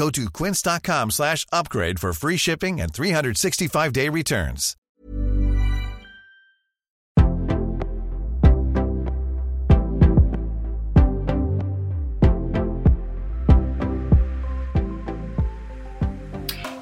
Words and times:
Go 0.00 0.08
to 0.08 0.30
quince.com 0.30 1.10
slash 1.10 1.46
upgrade 1.52 2.00
for 2.00 2.14
free 2.14 2.38
shipping 2.38 2.80
and 2.80 2.90
365-day 2.90 4.08
returns. 4.08 4.76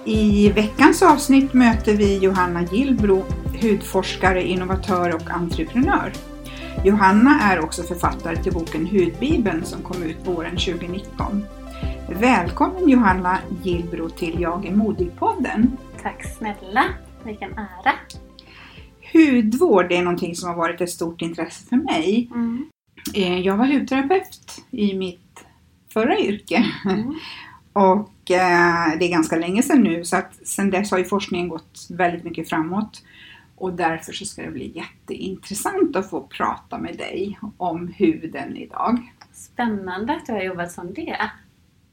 I 0.05 0.53
veckans 0.55 1.03
avsnitt 1.03 1.53
möter 1.53 1.95
vi 1.95 2.19
Johanna 2.19 2.63
Gillbro, 2.63 3.25
hudforskare, 3.61 4.43
innovatör 4.43 5.15
och 5.15 5.31
entreprenör. 5.31 6.13
Johanna 6.85 7.41
är 7.43 7.61
också 7.61 7.83
författare 7.83 8.37
till 8.37 8.53
boken 8.53 8.87
Hudbibeln 8.87 9.65
som 9.65 9.83
kom 9.83 10.03
ut 10.03 10.17
våren 10.25 10.57
2019. 10.57 11.45
Välkommen 12.11 12.89
Johanna 12.89 13.39
Gillbro 13.63 14.09
till 14.09 14.41
Jag 14.41 14.67
är 14.67 14.73
modig-podden. 14.73 15.77
Tack 16.03 16.25
snälla, 16.25 16.85
vilken 17.25 17.53
ära. 17.53 17.93
Hudvård 19.13 19.93
är 19.93 20.03
någonting 20.03 20.35
som 20.35 20.49
har 20.49 20.57
varit 20.57 20.81
ett 20.81 20.91
stort 20.91 21.23
intresse 21.23 21.69
för 21.69 21.77
mig. 21.77 22.31
Mm. 22.35 22.71
Eh, 23.15 23.41
Jag 23.41 23.57
var 23.57 23.67
hudterapeut 23.67 24.65
i 24.71 24.95
mitt 24.95 25.45
förra 25.93 26.19
yrke. 26.19 26.67
Mm. 26.85 27.15
Och 27.73 28.31
eh, 28.31 28.99
det 28.99 29.05
är 29.05 29.11
ganska 29.11 29.37
länge 29.37 29.63
sedan 29.63 29.83
nu 29.83 30.05
så 30.05 30.17
att 30.17 30.47
sedan 30.47 30.71
dess 30.71 30.91
har 30.91 30.99
ju 30.99 31.05
forskningen 31.05 31.49
gått 31.49 31.87
väldigt 31.91 32.25
mycket 32.25 32.49
framåt. 32.49 33.03
Och 33.57 33.73
därför 33.73 34.13
så 34.13 34.25
ska 34.25 34.43
det 34.43 34.51
bli 34.51 34.73
jätteintressant 34.77 35.97
att 35.97 36.11
få 36.11 36.21
prata 36.21 36.79
med 36.79 36.97
dig 36.97 37.39
om 37.57 37.89
huden 37.89 38.57
idag. 38.57 39.13
Spännande 39.33 40.13
att 40.13 40.27
du 40.27 40.33
har 40.33 40.43
jobbat 40.43 40.73
som 40.73 40.95
det. 40.95 41.31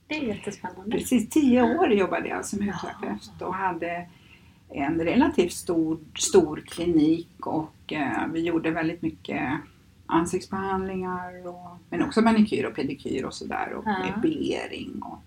Det 0.08 0.16
är 0.18 0.24
jättespännande. 0.24 0.92
Precis 0.98 1.30
tio 1.30 1.78
år 1.78 1.94
jobbade 1.94 2.28
jag 2.30 2.46
som 2.46 2.60
hudterapeut 2.62 3.42
och 3.42 3.54
hade 3.54 4.08
en 4.70 5.00
relativt 5.02 5.54
stor, 5.54 5.98
stor 6.18 6.64
klinik 6.66 7.48
och 7.48 7.94
eh, 7.94 8.28
vi 8.34 8.42
gjorde 8.42 8.72
väldigt 8.72 9.02
mycket 9.02 9.54
ansiktsbehandlingar 10.06 11.48
och, 11.48 11.78
men 11.90 12.04
också 12.04 12.22
manikyr 12.22 12.64
och 12.66 12.76
pedikyr 12.76 13.24
och 13.24 13.34
sådär 13.34 13.74
och 13.74 13.84
Ja. 13.86 14.06
epilering. 14.18 15.02
Och, 15.02 15.20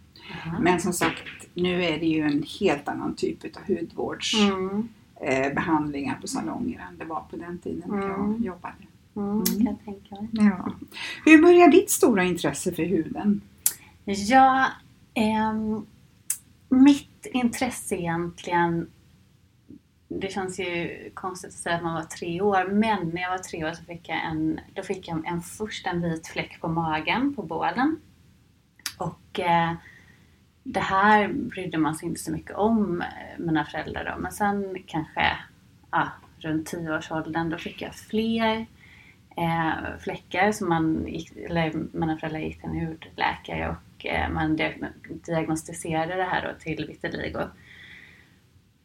Jaha. 0.44 0.58
men 0.60 0.80
som 0.80 0.92
sagt, 0.92 1.22
nu 1.54 1.84
är 1.84 1.98
det 1.98 2.06
ju 2.06 2.20
en 2.22 2.44
helt 2.60 2.88
annan 2.88 3.14
typ 3.14 3.44
av 3.56 3.62
hudvårdsbehandlingar 3.76 6.12
Mm. 6.12 6.14
eh, 6.14 6.20
på 6.20 6.26
salonger 6.26 6.86
än 6.90 6.98
det 6.98 7.04
var 7.04 7.20
på 7.30 7.36
den 7.36 7.58
tiden 7.58 7.90
när 7.90 8.08
jag 8.08 8.18
Mm. 8.24 8.42
jobbade. 8.42 8.74
Mm, 9.16 9.44
kan 9.44 9.64
jag 9.64 9.76
tänka 9.84 10.14
mig. 10.14 10.28
Ja. 10.32 10.72
Hur 11.24 11.42
började 11.42 11.72
ditt 11.72 11.90
stora 11.90 12.24
intresse 12.24 12.72
för 12.72 12.82
huden? 12.82 13.40
Ja, 14.10 14.66
ehm, 15.14 15.86
mitt 16.68 17.26
intresse 17.26 17.96
egentligen 17.96 18.90
det 20.08 20.32
känns 20.32 20.60
ju 20.60 21.10
konstigt 21.14 21.48
att 21.48 21.54
säga 21.54 21.76
att 21.76 21.82
man 21.82 21.94
var 21.94 22.02
tre 22.02 22.40
år, 22.40 22.64
men 22.64 23.08
när 23.08 23.22
jag 23.22 23.30
var 23.30 23.38
tre 23.38 23.64
år 23.64 23.72
så 23.72 23.84
fick 23.84 24.08
jag 24.08 24.24
en, 24.24 24.60
då 24.74 24.82
fick 24.82 25.08
jag 25.08 25.26
en, 25.26 25.40
först 25.40 25.86
en 25.86 26.02
vit 26.02 26.26
fläck 26.26 26.60
på 26.60 26.68
magen, 26.68 27.34
på 27.34 27.42
bålen. 27.42 28.00
Och 28.98 29.40
eh, 29.40 29.72
det 30.62 30.80
här 30.80 31.28
brydde 31.28 31.78
man 31.78 31.94
sig 31.94 32.08
inte 32.08 32.20
så 32.20 32.32
mycket 32.32 32.56
om, 32.56 33.02
eh, 33.02 33.38
mina 33.38 33.64
föräldrar 33.64 34.04
då. 34.04 34.22
Men 34.22 34.32
sen 34.32 34.76
kanske 34.86 35.36
ja, 35.90 36.08
runt 36.38 36.66
tioårsåldern, 36.66 37.50
då 37.50 37.58
fick 37.58 37.82
jag 37.82 37.94
fler 37.94 38.66
eh, 39.36 39.98
fläckar 40.00 40.52
Så 40.52 40.64
man 40.64 41.06
gick, 41.08 41.36
eller 41.36 41.72
mina 41.92 42.18
föräldrar 42.18 42.40
gick 42.40 42.60
till 42.60 42.70
en 42.70 42.86
hudläkare 42.86 43.68
och 43.68 43.87
och 43.98 44.06
eh, 44.06 44.30
man 44.30 44.58
diagnostiserade 45.26 46.14
det 46.14 46.24
här 46.24 46.42
då 46.42 46.58
till 46.58 46.86
vitiligo. 46.86 47.40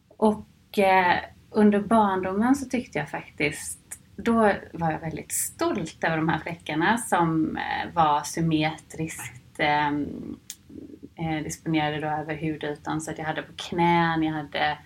Och 0.08 0.78
eh, 0.78 1.16
under 1.50 1.80
barndomen 1.80 2.54
så 2.54 2.68
tyckte 2.68 2.98
jag 2.98 3.10
faktiskt, 3.10 3.98
då 4.16 4.52
var 4.72 4.92
jag 4.92 5.00
väldigt 5.00 5.32
stolt 5.32 6.04
över 6.04 6.16
de 6.16 6.28
här 6.28 6.38
fläckarna 6.38 6.98
som 6.98 7.56
eh, 7.56 7.92
var 7.94 8.22
symmetriskt 8.22 9.58
ehm, 9.58 10.36
eh, 11.16 11.42
disponerade 11.44 12.00
då 12.00 12.06
över 12.06 12.34
hudytan 12.36 13.00
så 13.00 13.10
att 13.10 13.18
jag 13.18 13.24
hade 13.24 13.42
på 13.42 13.52
knän, 13.56 14.22
jag 14.22 14.32
hade 14.32 14.78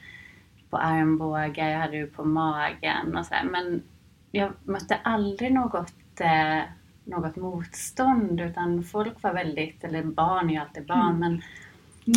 på 0.70 0.76
armbågar, 0.76 1.68
jag 1.68 1.78
hade 1.78 2.00
det 2.00 2.06
på 2.06 2.24
magen 2.24 3.16
och 3.16 3.26
sådär. 3.26 3.44
Men 3.44 3.82
jag 4.30 4.52
mötte 4.64 4.98
aldrig 5.02 5.52
något, 5.52 6.20
eh, 6.20 6.60
något 7.08 7.36
motstånd 7.36 8.40
utan 8.40 8.84
folk 8.84 9.22
var 9.22 9.34
väldigt, 9.34 9.84
eller 9.84 10.02
barn 10.02 10.48
är 10.50 10.54
ju 10.54 10.60
alltid 10.60 10.86
barn, 10.86 11.16
Mm. 11.16 11.18
men 11.18 11.42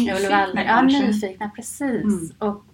jag 0.07 0.17
blev 0.17 0.31
aldrig, 0.31 0.67
ja, 0.67 0.81
nyfikna 0.81 1.49
precis. 1.55 2.03
Mm. 2.03 2.29
Och 2.39 2.65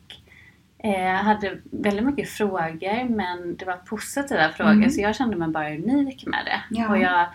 eh, 0.77 1.13
hade 1.15 1.57
väldigt 1.63 2.05
mycket 2.05 2.29
frågor 2.29 3.09
men 3.09 3.55
det 3.57 3.65
var 3.65 3.77
positiva 3.77 4.49
frågor 4.49 4.71
Mm. 4.71 4.89
så 4.89 5.01
jag 5.01 5.15
kände 5.15 5.35
mig 5.37 5.47
bara 5.47 5.69
unik 5.75 6.25
med 6.27 6.45
det. 6.45 6.77
Ja. 6.79 6.89
Och 6.89 6.97
jag 6.97 7.27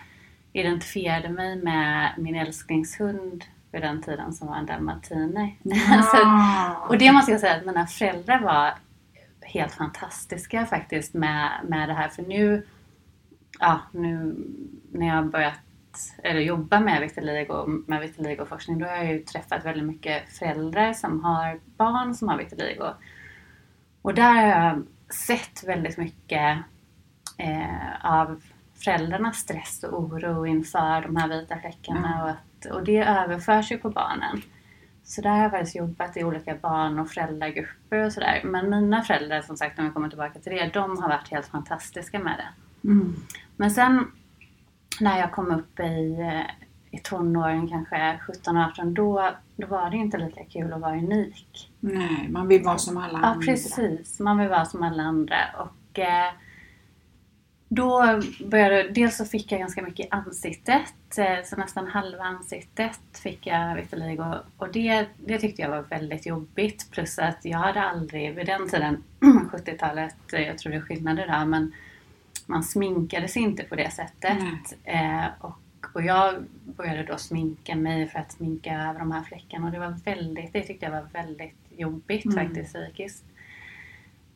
identifierade 0.53 1.29
mig 1.29 1.55
med 1.55 2.09
min 2.17 2.35
älsklingshund 2.35 3.43
vid 3.71 3.81
den 3.81 4.01
tiden 4.01 4.33
som 4.33 4.47
var 4.47 4.55
en 4.55 4.65
dalmatiner. 4.65 5.55
Ja. 5.63 6.85
och 6.89 6.97
det 6.97 7.11
måste 7.11 7.31
jag 7.31 7.39
säga 7.39 7.55
att 7.55 7.65
mina 7.65 7.87
föräldrar 7.87 8.39
var 8.39 8.73
helt 9.41 9.73
fantastiska 9.73 10.65
faktiskt 10.65 11.13
med, 11.13 11.49
med 11.67 11.89
det 11.89 11.93
här. 11.93 12.07
För 12.09 12.23
nu, 12.23 12.65
ja, 13.63 13.79
nu 13.91 14.35
när 14.91 15.07
jag 15.07 15.15
har 15.15 15.23
börjat 15.23 15.59
eller 16.23 16.39
jobba 16.39 16.79
med 16.79 17.01
vitiligo, 17.01 17.67
med 17.87 18.01
vitiligoforskning, 18.01 18.79
då 18.79 18.85
har 18.85 18.95
jag 18.95 19.13
ju 19.13 19.19
träffat 19.19 19.65
väldigt 19.65 19.85
mycket 19.85 20.29
föräldrar 20.29 20.93
som 20.93 21.23
har 21.23 21.59
barn 21.77 22.15
som 22.15 22.27
har 22.27 22.37
vitiligo. 22.37 22.93
Och 24.01 24.13
där 24.13 24.33
har 24.33 24.41
jag 24.41 24.83
sett 25.13 25.63
väldigt 25.63 25.97
mycket 25.97 26.57
eh, 27.37 28.05
av 28.05 28.41
föräldrarnas 28.73 29.37
stress 29.37 29.83
och 29.83 29.99
oro 29.99 30.45
inför 30.45 31.01
de 31.01 31.15
här 31.15 31.27
vita 31.27 31.57
fläckarna 31.59 32.13
Mm. 32.13 32.21
och, 32.23 32.29
att, 32.29 32.65
och 32.65 32.83
det 32.83 32.97
överförs 32.97 33.71
ju 33.71 33.77
på 33.77 33.89
barnen. 33.89 34.41
Så 35.03 35.21
där 35.21 35.29
har 35.29 35.41
jag 35.41 35.51
faktiskt 35.51 35.75
jobbat 35.75 36.17
i 36.17 36.23
olika 36.23 36.55
barn 36.55 36.99
och 36.99 37.09
föräldragrupper 37.09 38.05
och 38.05 38.13
sådär. 38.13 38.41
Men 38.43 38.69
mina 38.69 39.01
föräldrar, 39.01 39.41
som 39.41 39.57
sagt, 39.57 39.79
om 39.79 39.85
vi 39.85 39.91
kommer 39.91 40.09
tillbaka 40.09 40.39
till 40.39 40.51
det, 40.51 40.73
de 40.73 40.97
har 41.01 41.09
varit 41.09 41.27
helt 41.31 41.47
fantastiska 41.47 42.19
med 42.19 42.37
det. 42.37 42.47
Mm. 42.87 43.15
Men 43.63 43.71
sen 43.71 44.11
när 44.99 45.19
jag 45.19 45.31
kom 45.31 45.51
upp 45.51 45.79
i, 45.79 46.17
eh, 46.21 46.67
i 46.91 46.97
tonåren, 47.03 47.67
kanske 47.67 48.19
17-18, 48.27 48.93
då, 48.93 49.29
då 49.55 49.67
var 49.67 49.89
det 49.89 49.97
inte 49.97 50.17
lika 50.17 50.43
kul 50.43 50.73
att 50.73 50.81
vara 50.81 50.97
unik. 50.97 51.71
Nej, 51.79 52.27
man 52.29 52.47
vill 52.47 52.63
vara 52.63 52.77
som 52.77 52.97
alla 52.97 53.19
Ja, 53.19 53.25
andra. 53.25 53.45
precis. 53.45 54.19
Man 54.19 54.37
vill 54.37 54.49
vara 54.49 54.65
som 54.65 54.83
alla 54.83 55.03
andra. 55.03 55.37
Och 55.57 55.99
eh, 55.99 56.31
då 57.69 58.21
började, 58.45 58.89
dels 58.89 59.17
så 59.17 59.25
fick 59.25 59.51
jag 59.51 59.59
ganska 59.59 59.81
mycket 59.81 60.05
i 60.05 60.09
ansiktet. 60.11 61.17
Eh, 61.17 61.43
så 61.45 61.55
nästan 61.55 61.87
halva 61.87 62.23
ansiktet 62.23 62.99
fick 63.23 63.47
jag 63.47 63.75
vitiligo. 63.75 64.35
Och 64.57 64.71
det, 64.71 65.05
det 65.25 65.39
tyckte 65.39 65.61
jag 65.61 65.69
var 65.69 65.81
väldigt 65.81 66.25
jobbigt. 66.25 66.91
Plus 66.91 67.19
att 67.19 67.39
jag 67.45 67.59
hade 67.59 67.81
aldrig, 67.81 68.35
vid 68.35 68.45
den 68.45 68.69
tiden, 68.69 69.03
70-talet, 69.19 70.33
eh, 70.33 70.41
jag 70.41 70.57
tror 70.57 70.71
det 70.71 70.77
är 70.77 70.81
skillnader 70.81 71.27
där, 71.27 71.45
men 71.45 71.71
man 72.45 72.63
sminkade 72.63 73.27
sig 73.27 73.41
inte 73.41 73.63
på 73.63 73.75
det 73.75 73.91
sättet. 73.91 74.73
Eh, 74.83 75.25
och, 75.39 75.59
och 75.93 76.03
jag 76.03 76.35
började 76.65 77.03
då 77.03 77.17
sminka 77.17 77.75
mig 77.75 78.07
för 78.07 78.19
att 78.19 78.31
sminka 78.31 78.73
över 78.89 78.99
de 78.99 79.11
här 79.11 79.23
fläckarna. 79.23 79.65
Och 79.65 79.71
det 79.71 79.79
var 79.79 79.99
väldigt, 80.05 80.53
det 80.53 80.61
tyckte 80.61 80.85
jag 80.85 80.91
var 80.91 81.07
väldigt 81.13 81.55
jobbigt 81.77 82.25
Mm. 82.25 82.37
faktiskt 82.47 82.73
psykiskt. 82.73 83.25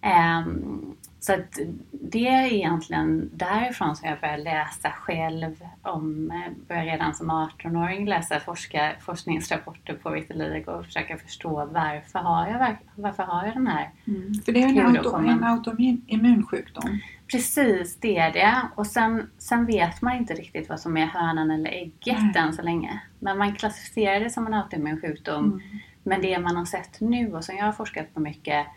Um, 0.03 0.95
så 1.19 1.33
att 1.33 1.59
det 1.91 2.27
är 2.27 2.53
egentligen 2.53 3.29
därifrån 3.33 3.95
som 3.95 4.09
jag 4.09 4.19
började 4.19 4.43
läsa 4.43 4.91
själv 4.91 5.63
om, 5.81 6.31
eh, 6.31 6.51
började 6.67 6.91
redan 6.91 7.13
som 7.13 7.31
18-åring 7.31 8.07
läsa 8.07 8.39
forska, 8.39 8.91
forskningsrapporter 8.99 9.93
på 9.93 10.09
vitiligo 10.09 10.71
och 10.71 10.85
försöka 10.85 11.17
förstå 11.17 11.65
varför 11.65 12.19
har 12.19 12.47
jag, 12.47 12.77
varför 12.95 13.23
har 13.23 13.45
jag 13.45 13.53
den 13.53 13.67
här 13.67 13.89
mm. 14.07 14.33
För 14.33 14.51
det 14.51 14.63
är 14.63 14.67
en, 14.67 14.97
auto, 14.97 15.15
en 15.15 15.43
autoimmunsjukdom. 15.43 16.99
Precis, 17.31 17.97
det 17.99 18.17
är 18.17 18.33
det. 18.33 18.61
Och 18.75 18.87
sen, 18.87 19.29
sen 19.37 19.65
vet 19.65 20.01
man 20.01 20.15
inte 20.15 20.33
riktigt 20.33 20.69
vad 20.69 20.79
som 20.79 20.97
är 20.97 21.05
hönan 21.05 21.51
eller 21.51 21.71
ägget 21.71 21.93
Nej. 22.03 22.33
än 22.37 22.53
så 22.53 22.61
länge. 22.61 23.01
Men 23.19 23.37
man 23.37 23.55
klassificerar 23.55 24.19
det 24.19 24.29
som 24.29 24.47
en 24.47 24.53
autoimmun 24.53 25.01
sjukdom. 25.01 25.45
Mm. 25.45 25.61
Men 26.03 26.21
det 26.21 26.39
man 26.39 26.55
har 26.55 26.65
sett 26.65 26.99
nu 26.99 27.33
och 27.33 27.43
som 27.43 27.55
jag 27.55 27.65
har 27.65 27.71
forskat 27.71 28.13
på 28.13 28.19
mycket 28.19 28.67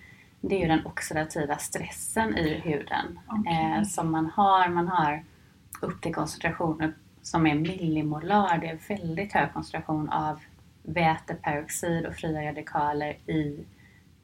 det 0.41 0.55
är 0.55 0.61
ju 0.61 0.69
den 0.69 0.87
oxidativa 0.87 1.57
stressen 1.57 2.39
i 2.39 2.55
huden 2.55 3.19
okay. 3.41 3.55
eh, 3.55 3.83
som 3.83 4.11
man 4.11 4.27
har. 4.27 4.69
Man 4.69 4.89
har 4.89 5.25
upp 5.81 6.03
till 6.03 6.15
koncentrationer 6.15 6.93
som 7.23 7.47
är 7.47 7.55
millimolar. 7.55 8.59
Det 8.59 8.69
är 8.69 8.79
väldigt 8.97 9.33
hög 9.33 9.53
koncentration 9.53 10.09
av 10.09 10.41
väteperoxid 10.83 12.07
och 12.07 12.15
fria 12.15 12.49
radikaler 12.49 13.11
i 13.27 13.65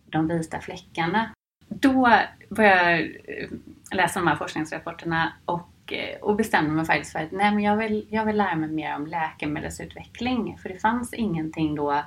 de 0.06 0.28
vita 0.28 0.60
fläckarna. 0.60 1.30
Då 1.68 2.10
började 2.48 2.90
jag 2.90 3.00
eh, 3.00 3.48
läsa 3.92 4.20
de 4.20 4.28
här 4.28 4.36
forskningsrapporterna 4.36 5.32
och, 5.44 5.92
eh, 5.92 6.20
och 6.20 6.36
bestämde 6.36 6.70
mig 6.70 6.84
faktiskt 6.84 7.12
för 7.12 7.18
att 7.18 7.32
nej, 7.32 7.52
men 7.52 7.62
jag, 7.62 7.76
vill, 7.76 8.06
jag 8.10 8.24
vill 8.24 8.36
lära 8.36 8.56
mig 8.56 8.68
mer 8.68 8.96
om 8.96 9.06
läkemedelsutveckling. 9.06 10.58
För 10.62 10.68
det 10.68 10.78
fanns 10.78 11.14
ingenting 11.14 11.74
då 11.74 12.02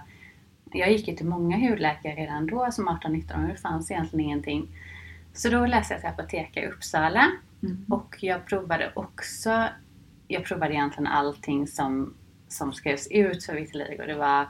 jag 0.72 0.92
gick 0.92 1.08
ju 1.08 1.16
till 1.16 1.26
många 1.26 1.58
hudläkare 1.58 2.16
redan 2.16 2.48
då 2.48 2.72
som 2.72 2.90
18-19 2.90 3.44
år. 3.44 3.48
Det 3.48 3.56
fanns 3.56 3.92
egentligen 3.92 4.26
ingenting. 4.26 4.68
Så 5.34 5.50
då 5.50 5.66
läste 5.66 5.94
jag 5.94 6.02
till 6.02 6.10
apotekare 6.10 6.66
i 6.66 6.68
Uppsala. 6.68 7.32
Mm. 7.64 7.86
Och 7.90 8.16
jag 8.20 8.46
provade 8.46 8.92
också, 8.96 9.68
jag 10.28 10.46
provade 10.46 10.74
egentligen 10.74 11.08
allting 11.08 11.68
som, 11.68 12.14
som 12.48 12.74
skrevs 12.74 13.08
ut 13.12 13.44
för 13.44 13.56
vitiligo. 13.56 14.04
Det 14.06 14.16
var 14.16 14.42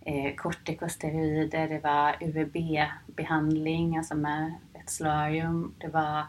eh, 0.00 0.34
kortikosteroider, 0.36 1.68
det 1.68 1.80
var 1.82 2.16
UVB-behandling, 2.20 3.98
alltså 3.98 4.14
med 4.14 4.54
ett 4.74 4.90
solarium. 4.90 5.74
Det 5.78 5.88
var 5.88 6.24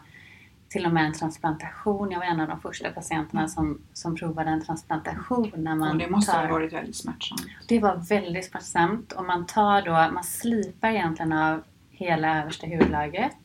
till 0.70 0.86
och 0.86 0.92
med 0.92 1.04
en 1.04 1.12
transplantation. 1.12 2.10
Jag 2.10 2.18
var 2.18 2.26
en 2.26 2.40
av 2.40 2.48
de 2.48 2.60
första 2.60 2.90
patienterna 2.90 3.48
som, 3.48 3.80
som 3.92 4.16
provade 4.16 4.50
en 4.50 4.64
transplantation. 4.64 5.52
När 5.56 5.74
man 5.74 5.90
och 5.90 5.98
det 5.98 6.10
måste 6.10 6.32
tar, 6.32 6.42
ha 6.42 6.52
varit 6.52 6.72
väldigt 6.72 6.96
smärtsamt. 6.96 7.42
Det 7.68 7.80
var 7.80 7.96
väldigt 7.96 8.44
smärtsamt 8.44 9.12
och 9.12 9.24
man 9.24 9.46
tar 9.46 9.82
då, 9.82 9.92
man 9.92 10.24
slipar 10.24 10.88
egentligen 10.88 11.32
av 11.32 11.62
hela 11.90 12.42
översta 12.42 12.66
hudlagret, 12.66 13.36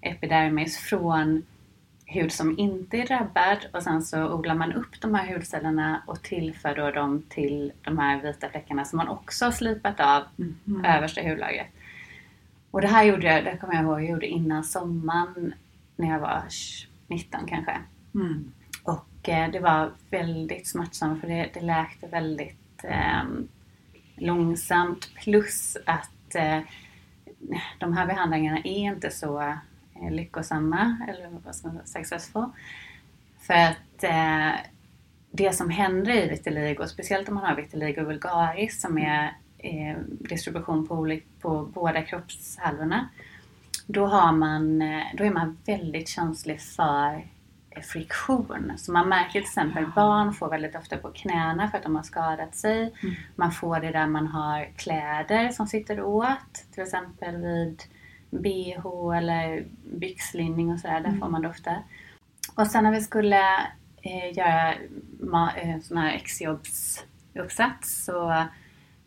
epidermis, 0.00 0.78
från 0.78 1.42
hud 2.06 2.32
som 2.32 2.58
inte 2.58 2.96
är 2.96 3.06
drabbad 3.06 3.66
och 3.72 3.82
sen 3.82 4.02
så 4.02 4.32
odlar 4.32 4.54
man 4.54 4.72
upp 4.72 5.00
de 5.00 5.14
här 5.14 5.34
hudcellerna 5.34 6.02
och 6.06 6.22
tillför 6.22 6.74
då 6.74 6.90
dem 6.90 7.22
till 7.28 7.72
de 7.82 7.98
här 7.98 8.22
vita 8.22 8.48
fläckarna 8.48 8.84
som 8.84 8.96
man 8.96 9.08
också 9.08 9.44
har 9.44 9.52
slipat 9.52 10.00
av 10.00 10.22
mm. 10.38 10.84
översta 10.84 11.22
hudlagret. 11.22 11.66
Och 12.70 12.80
det 12.80 12.88
här 12.88 13.04
gjorde 13.04 13.26
jag, 13.26 13.44
det 13.44 13.56
kommer 13.56 13.74
jag 13.74 13.84
ihåg, 13.84 14.00
jag 14.00 14.10
gjorde 14.10 14.26
innan 14.26 14.64
sommaren 14.64 15.54
när 15.96 16.08
jag 16.08 16.18
var 16.18 16.42
19 17.06 17.46
kanske. 17.46 17.76
Mm. 18.14 18.52
Och 18.82 19.28
eh, 19.28 19.50
det 19.50 19.60
var 19.60 19.92
väldigt 20.10 20.66
smärtsamt 20.66 21.20
för 21.20 21.28
det, 21.28 21.50
det 21.54 21.60
läkte 21.60 22.06
väldigt 22.06 22.84
eh, 22.84 23.24
långsamt 24.16 25.14
plus 25.14 25.76
att 25.86 26.34
eh, 26.34 26.60
de 27.78 27.92
här 27.92 28.06
behandlingarna 28.06 28.58
är 28.58 28.78
inte 28.78 29.10
så 29.10 29.40
eh, 29.40 30.10
lyckosamma 30.10 30.96
eller 31.08 31.28
vad 31.44 31.54
ska 31.54 31.68
man 31.68 31.86
säga, 31.86 32.04
successful. 32.04 32.46
För 33.38 33.54
att 33.54 34.04
eh, 34.04 34.52
det 35.30 35.52
som 35.52 35.70
händer 35.70 36.12
i 36.12 36.28
vitiligo, 36.28 36.86
speciellt 36.86 37.28
om 37.28 37.34
man 37.34 37.44
har 37.44 37.56
vitiligo 37.56 38.04
vulgaris 38.04 38.80
som 38.80 38.98
är 38.98 39.36
eh, 39.58 39.96
distribution 40.08 40.86
på, 40.86 41.18
på 41.40 41.62
båda 41.74 42.02
kroppshalvorna, 42.02 43.08
då, 43.86 44.06
har 44.06 44.32
man, 44.32 44.82
eh, 44.82 45.04
då 45.14 45.24
är 45.24 45.30
man 45.30 45.58
väldigt 45.66 46.08
känslig 46.08 46.60
för 46.60 47.24
friktion. 47.82 48.72
Så 48.76 48.92
man 48.92 49.08
märker 49.08 49.30
till 49.30 49.40
exempel 49.40 49.82
ja. 49.82 49.92
barn 49.94 50.32
får 50.32 50.50
väldigt 50.50 50.76
ofta 50.76 50.96
på 50.96 51.08
knäna 51.08 51.68
för 51.68 51.78
att 51.78 51.84
de 51.84 51.96
har 51.96 52.02
skadat 52.02 52.54
sig. 52.56 52.80
Mm. 53.02 53.14
Man 53.34 53.52
får 53.52 53.80
det 53.80 53.90
där 53.90 54.06
man 54.06 54.26
har 54.26 54.68
kläder 54.76 55.48
som 55.48 55.66
sitter 55.66 56.02
åt. 56.02 56.64
Till 56.74 56.82
exempel 56.82 57.36
vid 57.36 57.82
bh 58.30 59.16
eller 59.16 59.66
byxlinning 59.84 60.72
och 60.72 60.80
sådär. 60.80 61.00
Där 61.00 61.08
mm. 61.08 61.20
får 61.20 61.28
man 61.28 61.42
det 61.42 61.48
ofta. 61.48 61.76
Och 62.54 62.66
sen 62.66 62.84
när 62.84 62.92
vi 62.92 63.00
skulle 63.00 63.42
eh, 64.02 64.36
göra 64.36 64.72
eh, 64.72 65.80
sån 65.82 65.98
här 65.98 66.14
exjobbsuppsats 66.14 68.04
så 68.04 68.44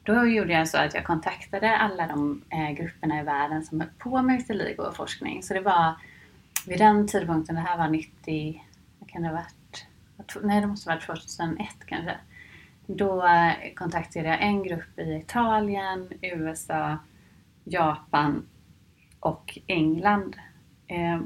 då 0.10 0.26
gjorde 0.26 0.54
jag 0.54 0.68
så 0.68 0.78
att 0.78 0.94
jag 0.94 1.06
kontaktade 1.06 1.78
alla 1.78 2.08
de 2.08 2.42
eh, 2.50 2.72
grupperna 2.72 3.20
i 3.20 3.24
världen 3.24 3.64
som 3.64 3.80
höll 3.80 3.90
på 3.98 4.22
med 4.22 4.38
vitiligo 4.38 4.84
och 4.84 4.96
forskning. 4.96 5.44
Så 5.44 5.54
det 5.54 5.62
var 5.62 5.94
vid 6.68 6.80
den 6.80 7.08
tidpunkten, 7.08 7.56
det 7.56 7.62
här 7.62 7.78
var 7.78 7.90
90, 7.90 8.64
vad 9.00 9.10
kan 9.10 9.22
det 9.22 9.28
ha 9.28 9.36
varit? 9.36 9.86
Nej, 10.42 10.62
det 10.62 10.68
måste 10.68 10.90
ha 10.90 10.96
varit 10.96 11.06
2001 11.06 11.68
kanske. 11.86 12.16
Då 12.88 13.28
eh, 13.28 13.74
kontaktade 13.76 14.28
jag 14.28 14.42
en 14.42 14.64
grupp 14.64 15.00
i 15.00 15.16
Italien, 15.16 16.10
USA, 16.22 16.98
Japan 17.64 18.48
och 19.20 19.58
England. 19.68 20.36
Eh, 20.88 21.20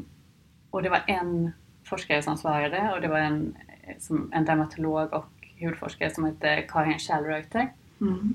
och 0.70 0.84
det 0.84 0.90
var 0.90 1.04
en 1.08 1.52
forskare 1.84 2.22
som 2.22 2.38
svarade 2.38 2.92
och 2.94 3.02
det 3.02 3.08
var 3.08 3.20
en, 3.20 3.56
eh, 3.84 3.96
som, 4.00 4.32
en 4.34 4.46
dermatolog 4.46 5.14
och 5.14 5.48
hudforskare 5.60 6.10
som 6.10 6.26
hette 6.26 6.62
Karin 6.62 7.00
Schallreuter. 7.00 7.74
Mm. 8.02 8.34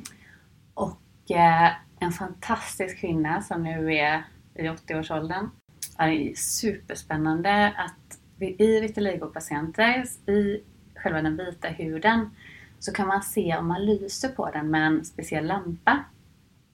Och 0.78 1.30
eh, 1.30 1.72
en 1.98 2.12
fantastisk 2.12 2.98
kvinna 2.98 3.42
som 3.42 3.62
nu 3.62 3.94
är 3.94 4.24
i 4.54 4.62
80-årsåldern. 4.62 5.50
Det 5.98 6.04
är 6.04 6.34
superspännande 6.34 7.74
att 7.76 8.18
i 8.40 8.80
vitiligo-patienter, 8.80 10.04
i 10.30 10.62
själva 10.94 11.22
den 11.22 11.36
vita 11.36 11.68
huden, 11.68 12.30
så 12.78 12.92
kan 12.92 13.08
man 13.08 13.22
se 13.22 13.56
om 13.56 13.68
man 13.68 13.86
lyser 13.86 14.28
på 14.28 14.50
den 14.50 14.70
med 14.70 14.86
en 14.86 15.04
speciell 15.04 15.46
lampa 15.46 16.04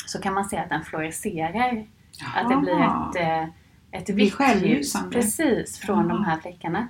så 0.07 0.21
kan 0.21 0.35
man 0.35 0.45
se 0.45 0.57
att 0.57 0.69
den 0.69 0.85
fluorescerar. 0.85 1.87
Att 2.35 2.49
det 2.49 2.57
blir 2.57 2.83
ett, 2.83 3.17
eh, 3.17 4.01
ett 4.01 4.11
vitt 4.11 4.35
ljus 4.63 4.97
precis 5.11 5.79
från 5.79 5.99
Jaha. 5.99 6.09
de 6.09 6.25
här 6.25 6.41
fläckarna. 6.41 6.89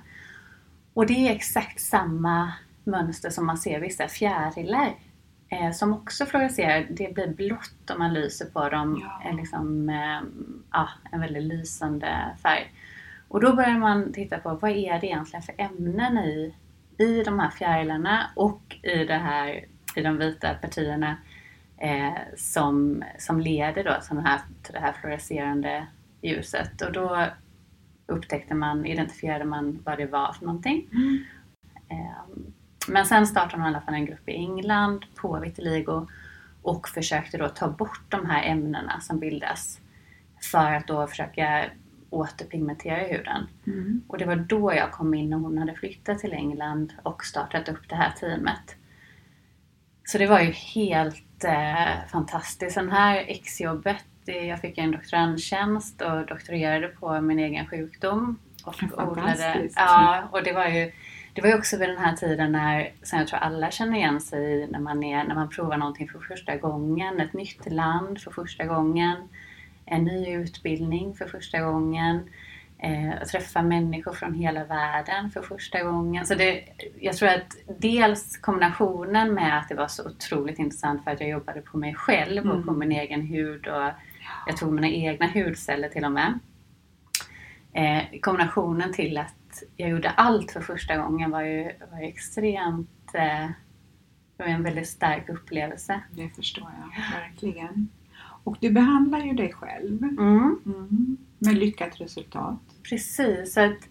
Och 0.93 1.07
det 1.07 1.27
är 1.27 1.31
exakt 1.35 1.81
samma 1.81 2.53
mönster 2.83 3.29
som 3.29 3.45
man 3.45 3.57
ser 3.57 3.79
vissa 3.79 4.07
fjärilar 4.07 4.95
som 5.73 5.93
också 5.93 6.25
fluorescerar, 6.25 6.87
det 6.89 7.13
blir 7.13 7.27
blått 7.27 7.89
om 7.91 7.99
man 7.99 8.13
lyser 8.13 8.45
på 8.45 8.69
dem. 8.69 9.01
Ja. 9.23 9.31
liksom, 9.31 9.89
eh, 9.89 10.21
ja, 10.71 10.89
en 11.11 11.21
väldigt 11.21 11.43
lysande 11.43 12.35
färg. 12.43 12.73
Och 13.27 13.41
då 13.41 13.55
börjar 13.55 13.79
man 13.79 14.13
titta 14.13 14.37
på 14.37 14.53
vad 14.53 14.71
är 14.71 14.99
det 14.99 15.07
egentligen 15.07 15.43
för 15.43 15.55
ämnen 15.57 16.17
i, 16.17 16.55
i 16.97 17.23
de 17.23 17.39
här 17.39 17.49
fjärilarna 17.49 18.29
och 18.35 18.79
i, 18.83 19.05
det 19.05 19.17
här, 19.17 19.65
i 19.95 20.01
de 20.01 20.17
vita 20.17 20.53
partierna 20.53 21.17
eh, 21.77 22.13
som, 22.37 23.03
som 23.17 23.39
leder 23.39 23.83
då 23.83 23.95
till, 24.07 24.17
här, 24.17 24.39
till 24.63 24.73
det 24.73 24.79
här 24.79 24.93
fluorescerande 24.93 25.87
ljuset. 26.21 26.81
Och 26.81 26.91
då 26.91 27.25
upptäckte 28.07 28.55
man, 28.55 28.85
identifierade 28.85 29.45
man 29.45 29.79
vad 29.85 29.97
det 29.97 30.05
var 30.05 30.33
för 30.33 30.45
någonting. 30.45 30.89
Mm. 30.91 31.23
Eh, 31.89 32.37
men 32.87 33.05
sen 33.05 33.27
startade 33.27 33.57
man 33.57 33.71
i 33.71 33.75
alla 33.75 33.85
fall 33.85 33.93
en 33.93 34.05
grupp 34.05 34.29
i 34.29 34.35
England 34.35 35.05
på 35.15 35.39
vitiligo 35.39 36.07
och 36.61 36.89
försökte 36.89 37.37
då 37.37 37.49
ta 37.49 37.69
bort 37.69 38.01
de 38.09 38.25
här 38.25 38.43
ämnena 38.43 38.99
som 38.99 39.19
bildas 39.19 39.79
för 40.51 40.73
att 40.73 40.87
då 40.87 41.07
försöka 41.07 41.65
återpigmentera 42.09 42.95
huden. 42.95 43.47
Mm. 43.67 44.01
Och 44.07 44.17
det 44.17 44.25
var 44.25 44.35
då 44.35 44.73
jag 44.73 44.91
kom 44.91 45.13
in 45.13 45.33
och 45.33 45.39
hon 45.39 45.57
hade 45.57 45.73
flyttat 45.73 46.19
till 46.19 46.33
England 46.33 46.93
och 47.03 47.25
startat 47.25 47.69
upp 47.69 47.89
det 47.89 47.95
här 47.95 48.11
teamet. 48.19 48.75
Så 50.03 50.17
det 50.17 50.27
var 50.27 50.39
ju 50.39 50.51
helt 50.51 51.43
eh, 51.43 52.07
fantastiskt. 52.11 52.73
Sen 52.73 52.91
här 52.91 53.25
exjobbet, 53.27 54.05
jag 54.25 54.59
fick 54.59 54.77
en 54.77 54.91
doktorandtjänst 54.91 56.01
och 56.01 56.25
doktorerade 56.25 56.87
på 56.87 57.21
min 57.21 57.39
egen 57.39 57.67
sjukdom. 57.67 58.39
Och 58.65 58.75
odlade, 58.97 59.69
ja, 59.75 60.23
och 60.31 60.43
det 60.43 60.53
var 60.53 60.65
ju 60.65 60.91
det 61.35 61.41
var 61.41 61.49
ju 61.49 61.55
också 61.55 61.77
vid 61.77 61.89
den 61.89 61.97
här 61.97 62.15
tiden 62.15 62.51
när, 62.51 62.91
som 63.03 63.19
jag 63.19 63.27
tror 63.27 63.39
alla 63.39 63.71
känner 63.71 63.97
igen 63.97 64.21
sig 64.21 64.67
när 64.67 64.79
man, 64.79 65.03
är, 65.03 65.23
när 65.23 65.35
man 65.35 65.49
provar 65.49 65.77
någonting 65.77 66.09
för 66.09 66.19
första 66.19 66.55
gången, 66.55 67.19
ett 67.19 67.33
nytt 67.33 67.71
land 67.71 68.21
för 68.21 68.31
första 68.31 68.63
gången, 68.63 69.15
en 69.85 70.03
ny 70.03 70.29
utbildning 70.29 71.15
för 71.15 71.27
första 71.27 71.59
gången, 71.61 72.29
eh, 72.79 73.23
träffa 73.31 73.61
människor 73.61 74.13
från 74.13 74.33
hela 74.33 74.63
världen 74.63 75.31
för 75.31 75.41
första 75.41 75.83
gången. 75.83 76.25
Så 76.25 76.35
det, 76.35 76.63
jag 76.99 77.15
tror 77.15 77.29
att 77.29 77.57
dels 77.79 78.37
kombinationen 78.37 79.33
med 79.33 79.57
att 79.57 79.69
det 79.69 79.75
var 79.75 79.87
så 79.87 80.09
otroligt 80.09 80.59
intressant 80.59 81.03
för 81.03 81.11
att 81.11 81.19
jag 81.19 81.29
jobbade 81.29 81.61
på 81.61 81.77
mig 81.77 81.95
själv 81.95 82.51
och 82.51 82.65
på 82.65 82.71
mm. 82.71 82.79
min 82.79 82.91
egen 82.91 83.21
hud 83.21 83.67
och 83.67 83.91
jag 84.47 84.57
tog 84.57 84.73
mina 84.73 84.89
egna 84.89 85.27
hudceller 85.27 85.89
till 85.89 86.05
och 86.05 86.11
med. 86.11 86.39
eh, 87.73 88.19
kombinationen 88.21 88.93
till 88.93 89.17
att 89.17 89.44
jag 89.77 89.89
gjorde 89.89 90.09
allt 90.09 90.51
för 90.51 90.61
första 90.61 90.97
gången 90.97 91.31
var 91.31 91.41
ju, 91.41 91.71
var 91.91 91.99
ju 91.99 92.05
extremt 92.05 93.11
eh, 93.13 93.49
det 94.37 94.43
var 94.43 94.49
en 94.51 94.63
väldigt 94.63 94.87
stark 94.89 95.29
upplevelse. 95.29 96.01
Det 96.11 96.29
förstår 96.29 96.71
jag 96.79 97.19
verkligen. 97.19 97.89
Och 98.43 98.57
du 98.59 98.71
behandlar 98.71 99.19
ju 99.19 99.33
dig 99.33 99.53
själv 99.53 100.03
Mm. 100.03 100.59
mm. 100.65 101.17
med 101.39 101.55
lyckat 101.55 102.01
resultat. 102.01 102.59
Precis, 102.89 103.53
så 103.53 103.61
att 103.61 103.89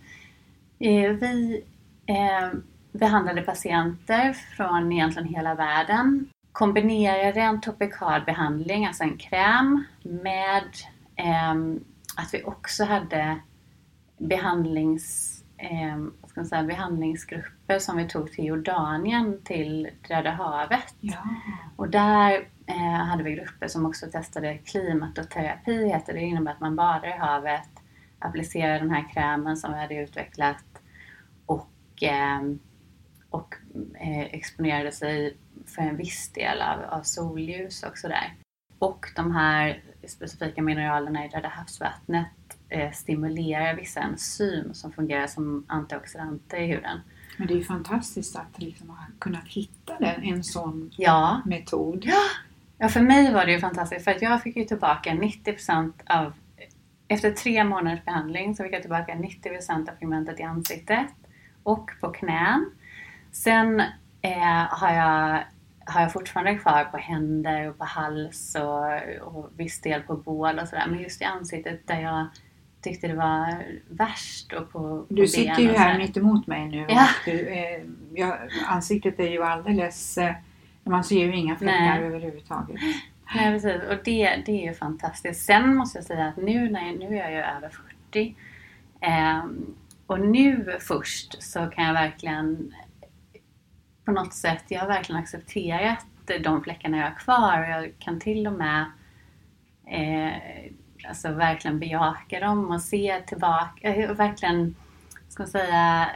eh, 0.79 1.11
vi 1.11 1.65
eh, 2.07 2.59
behandlade 2.93 3.43
patienter 3.43 4.33
från 4.33 4.93
egentligen 4.93 5.29
hela 5.29 5.55
världen. 5.55 6.29
Kombinerade 6.53 7.41
en 7.41 7.61
topikal 7.61 8.23
behandling, 8.25 8.87
alltså 8.87 9.03
en 9.03 9.17
kräm, 9.17 9.85
med 10.03 10.69
ehm, 11.17 11.85
att 12.17 12.35
vi 12.35 12.43
också 12.43 12.85
hade 12.85 13.41
behandlings, 14.19 15.34
ehm, 15.57 16.15
vad 16.21 16.31
ska 16.31 16.41
man 16.41 16.47
säga, 16.47 16.63
behandlingsgrupper 16.63 17.79
som 17.79 17.97
vi 17.97 18.09
tog 18.09 18.33
till 18.33 18.45
Jordanien, 18.45 19.41
till 19.45 19.91
Röda 20.03 20.31
havet. 20.31 20.95
Ja. 21.01 21.19
Och 21.77 21.89
där 21.89 22.49
eh, 22.67 22.77
hade 22.77 23.23
vi 23.23 23.33
grupper 23.35 23.69
som 23.69 23.87
också 23.87 24.07
testade 24.07 24.59
klimatoterapi, 24.59 25.89
heter 25.89 26.13
det. 26.13 26.19
Det 26.19 26.27
innebär 26.27 26.53
att 26.53 26.61
man 26.61 26.77
badar 26.77 27.09
i 27.09 27.19
havet, 27.19 27.69
applicerar 28.19 28.79
den 28.79 28.91
här 28.91 29.09
krämen 29.13 29.57
som 29.57 29.73
vi 29.73 29.79
hade 29.79 29.95
utvecklat 29.95 30.65
och, 31.47 32.03
eh, 32.03 32.43
och 33.31 33.55
eh, 34.01 34.21
exponerade 34.21 34.93
sig 34.93 35.37
för 35.67 35.83
en 35.83 35.97
viss 35.97 36.33
del 36.33 36.63
av, 36.63 36.83
av 36.99 37.03
solljus 37.03 37.83
och 37.83 37.99
sådär. 37.99 38.35
Och 38.79 39.07
de 39.17 39.35
här 39.35 39.83
specifika 40.07 40.63
mineralerna 40.63 41.25
i 41.25 41.29
Röda 41.29 41.49
havsvattnet 41.49 42.27
eh, 42.37 42.54
stimulerar 42.93 43.77
vissa 43.77 44.01
enzym 44.01 44.75
som 44.75 44.93
fungerar 44.93 45.27
som 45.27 45.65
antioxidanter 45.69 46.57
i 46.57 46.67
huden. 46.67 47.01
Men 47.37 47.47
det 47.47 47.55
är 47.55 47.59
ju 47.59 47.65
fantastiskt 47.65 48.37
att 48.37 48.59
liksom 48.59 48.91
ha 48.91 49.07
kunnat 49.19 49.49
hitta 49.49 49.99
den, 49.99 50.23
en 50.23 50.45
sån 50.45 50.91
Ja, 50.97 51.43
metod. 51.45 52.05
Ja, 52.79 52.89
för 52.89 53.01
mig 53.01 53.33
var 53.33 53.47
det 53.47 53.53
ju 53.53 53.61
fantastiskt 53.61 54.05
för 54.05 54.11
att 54.11 54.23
jag 54.23 54.43
fick 54.43 54.57
ju 54.57 54.65
tillbaka 54.65 55.11
90% 55.11 55.93
av... 56.07 56.33
Efter 57.09 57.31
tre 57.31 57.65
månaders 57.65 58.05
behandling 58.05 58.57
så 58.57 58.63
fick 58.63 58.73
jag 58.73 58.83
tillbaka 58.83 59.13
90% 59.15 59.91
av 59.91 59.95
pigmentet 59.95 60.41
i 60.41 60.43
ansiktet 60.43 61.07
och 61.63 61.91
på 62.01 62.09
knän. 62.09 62.71
Sen 63.33 63.81
eh, 64.23 64.67
har, 64.71 64.95
jag, 64.95 65.45
har 65.87 66.01
jag 66.01 66.13
fortfarande 66.13 66.55
kvar 66.55 66.85
på 66.85 66.97
händer 66.97 67.69
och 67.69 67.79
på 67.79 67.85
hals 67.85 68.57
och, 68.61 69.37
och 69.37 69.51
viss 69.57 69.81
del 69.81 70.03
på 70.03 70.17
bål 70.17 70.59
och 70.59 70.69
sådär. 70.69 70.87
Men 70.87 71.01
just 71.01 71.23
i 71.23 71.25
ansiktet 71.25 71.87
där 71.87 72.01
jag 72.01 72.27
tyckte 72.85 73.09
det 73.09 73.15
var 73.15 73.65
värst 73.89 74.53
och 74.53 74.73
på, 74.73 74.79
på 74.79 75.07
Du 75.09 75.29
sitter 75.29 75.63
ju 75.63 75.73
här 75.73 75.99
mitt 75.99 76.17
emot 76.17 76.47
mig 76.47 76.69
nu. 76.69 76.87
Ja. 76.89 77.09
Du, 77.25 77.49
eh, 77.49 77.83
ja, 78.15 78.39
ansiktet 78.67 79.21
är 79.21 79.31
ju 79.31 79.43
alldeles... 79.43 80.19
Eh, 80.19 80.35
man 80.85 81.05
ser 81.05 81.27
ju 81.27 81.37
inga 81.37 81.57
fläckar 81.57 82.03
överhuvudtaget. 82.03 82.81
Nej 83.35 83.53
precis 83.53 83.83
och 83.91 83.99
det, 84.05 84.43
det 84.47 84.53
är 84.53 84.67
ju 84.69 84.75
fantastiskt. 84.75 85.45
Sen 85.45 85.77
måste 85.77 85.99
jag 85.99 86.05
säga 86.05 86.27
att 86.27 86.37
nu, 86.37 86.71
när 86.71 86.87
jag, 86.87 86.99
nu 86.99 87.07
är 87.07 87.23
jag 87.23 87.33
ju 87.33 87.39
över 87.39 87.71
40 88.11 88.37
ehm, 89.01 89.75
och 90.07 90.21
nu 90.21 90.77
först 90.81 91.43
så 91.43 91.67
kan 91.67 91.85
jag 91.85 91.93
verkligen 91.93 92.75
på 94.05 94.13
något 94.13 94.35
sätt, 94.35 94.65
jag 94.69 94.81
har 94.81 94.89
verkligen 94.89 95.21
accepterat 95.23 96.07
de 96.41 96.63
fläckarna 96.63 96.97
jag 96.97 97.05
har 97.05 97.19
kvar 97.19 97.63
och 97.63 97.69
jag 97.69 97.93
kan 97.99 98.21
till 98.21 98.47
och 98.47 98.53
med 98.53 98.85
eh, 99.87 100.73
alltså 101.09 101.33
verkligen 101.33 101.79
bejaka 101.79 102.41
dem 102.41 102.71
och 102.71 102.81
se 102.81 103.21
tillbaka, 103.27 103.95
eh, 103.95 104.13
verkligen, 104.13 104.75
ska 105.29 105.43
man 105.43 105.51
säga, 105.51 106.07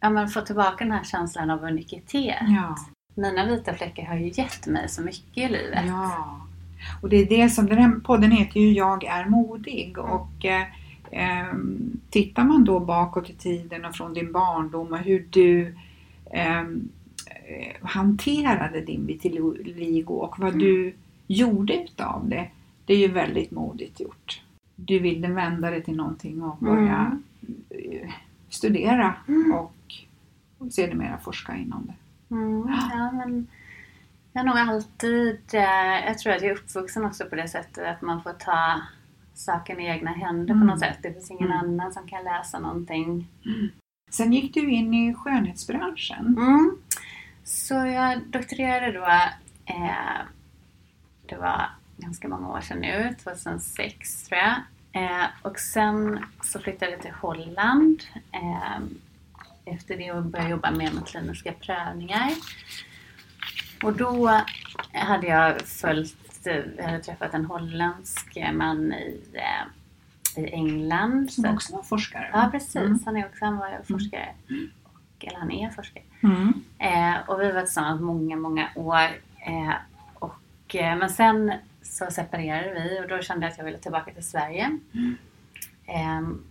ja 0.00 0.10
men 0.10 0.28
få 0.28 0.40
tillbaka 0.40 0.84
den 0.84 0.92
här 0.92 1.04
känslan 1.04 1.50
av 1.50 1.64
unikitet. 1.64 2.36
Ja. 2.40 2.76
Mina 3.14 3.46
vita 3.46 3.74
fläckar 3.74 4.02
har 4.02 4.16
ju 4.16 4.30
gett 4.34 4.66
mig 4.66 4.88
så 4.88 5.02
mycket 5.02 5.38
i 5.38 5.48
livet. 5.48 5.84
Ja, 5.86 6.40
och 7.02 7.08
det 7.08 7.16
är 7.16 7.26
det 7.26 7.48
som 7.48 7.66
den 7.66 7.78
här 7.78 8.00
podden 8.00 8.30
heter 8.30 8.60
ju 8.60 8.72
Jag 8.72 9.04
är 9.04 9.24
modig 9.24 9.98
och 9.98 10.44
eh, 10.44 10.66
ehm, 11.10 12.00
tittar 12.10 12.44
man 12.44 12.64
då 12.64 12.80
bakåt 12.80 13.30
i 13.30 13.32
tiden 13.32 13.84
och 13.84 13.94
från 13.94 14.14
din 14.14 14.32
barndom 14.32 14.92
och 14.92 14.98
hur 14.98 15.26
du 15.30 15.76
ehm, 16.30 16.88
eh, 17.26 17.88
hanterade 17.88 18.80
din 18.80 19.06
vitiligo 19.06 20.12
och 20.12 20.38
vad 20.38 20.58
du 20.58 20.94
gjorde 21.26 21.74
utav 21.74 22.28
det. 22.28 22.48
Det 22.84 22.94
är 22.94 22.98
ju 22.98 23.08
väldigt 23.08 23.50
modigt 23.50 24.00
gjort. 24.00 24.40
Du 24.76 24.98
ville 24.98 25.28
vända 25.28 25.70
det 25.70 25.80
till 25.80 25.96
någonting 25.96 26.42
och 26.42 26.56
börja 26.56 27.20
eh, 27.70 28.10
studera 28.48 29.14
och 29.54 29.74
sedermera 30.72 31.18
forska 31.18 31.56
inom 31.56 31.86
det. 31.86 31.94
Mm, 32.34 32.68
ja, 32.90 33.10
men 33.12 33.46
jag 34.32 34.40
har 34.40 34.46
nog 34.46 34.56
alltid, 34.58 35.40
eh, 35.52 36.06
jag 36.06 36.18
tror 36.18 36.32
att 36.32 36.42
jag 36.42 36.50
är 36.50 36.54
uppvuxen 36.56 37.04
också 37.04 37.24
på 37.24 37.34
det 37.36 37.48
sättet 37.48 37.86
att 37.96 38.02
man 38.02 38.22
får 38.22 38.32
ta 38.32 38.80
saken 39.34 39.80
i 39.80 39.86
egna 39.86 40.10
händer 40.10 40.46
på 40.46 40.52
Mm. 40.52 40.66
något 40.66 40.80
sätt. 40.80 40.98
Det 41.02 41.12
finns 41.12 41.30
ingen 41.30 41.52
Mm. 41.52 41.58
annan 41.58 41.92
som 41.92 42.06
kan 42.06 42.24
läsa 42.24 42.58
någonting. 42.58 43.28
Sen 44.10 44.32
gick 44.32 44.54
du 44.54 44.70
in 44.70 44.94
i 44.94 45.14
skönhetsbranschen. 45.14 46.26
Mm. 46.38 46.76
Så 47.44 47.74
jag 47.74 48.20
doktorerade 48.26 48.92
då, 48.92 49.04
eh, 49.66 50.20
det 51.26 51.36
var 51.36 51.62
ganska 52.02 52.28
många 52.28 52.48
år 52.48 52.60
sedan 52.60 52.78
nu, 52.78 53.14
2006 53.24 54.22
tror 54.28 54.40
jag. 54.40 54.54
Eh, 55.02 55.26
och 55.42 55.58
sen 55.58 56.24
så 56.42 56.58
flyttade 56.58 56.90
jag 56.92 57.00
till 57.02 57.10
Holland 57.20 58.02
eh, 58.32 58.78
efter 59.74 59.96
det 59.96 60.12
och 60.12 60.22
började 60.22 60.50
jobba 60.50 60.70
mer 60.70 60.92
med 60.92 61.06
kliniska 61.06 61.52
prövningar. 61.52 62.30
Och 63.82 63.92
då 63.96 64.40
hade 64.92 65.26
jag 65.26 65.60
följt, 65.60 66.46
eh, 66.46 66.56
jag 66.76 66.84
hade 66.84 66.98
träffat 67.02 67.34
en 67.34 67.44
holländsk 67.44 68.38
man 68.52 68.92
i, 68.92 69.20
eh, 69.34 70.42
i 70.44 70.48
England. 70.52 71.32
Som 71.32 71.44
Så- 71.44 71.50
också 71.52 71.72
var 71.76 71.82
forskare. 71.82 72.30
Ja 72.32 72.48
precis, 72.52 72.76
Mm. 72.76 72.98
han 73.04 73.16
är 73.16 73.26
också 73.26 73.44
han 73.44 73.56
var 73.56 73.80
forskare. 73.88 74.28
Och, 74.82 75.24
eller 75.24 75.38
han 75.38 75.50
är 75.50 75.70
forskare. 75.70 76.04
Mm. 76.22 76.52
Eh, 76.78 77.28
och 77.28 77.40
vi 77.40 77.52
var 77.52 77.60
tillsammans 77.62 78.00
många, 78.00 78.36
många 78.36 78.68
år. 78.74 79.08
Eh, 79.46 79.72
och, 80.14 80.74
eh, 80.74 80.96
men 80.96 81.10
sen 81.10 81.52
så 81.82 82.06
separerade 82.10 82.74
vi 82.74 83.00
och 83.00 83.08
då 83.08 83.22
kände 83.22 83.46
jag 83.46 83.52
att 83.52 83.58
jag 83.58 83.64
ville 83.64 83.78
tillbaka 83.78 84.14
till 84.14 84.28
Sverige. 84.28 84.78
Ehm, 85.86 86.44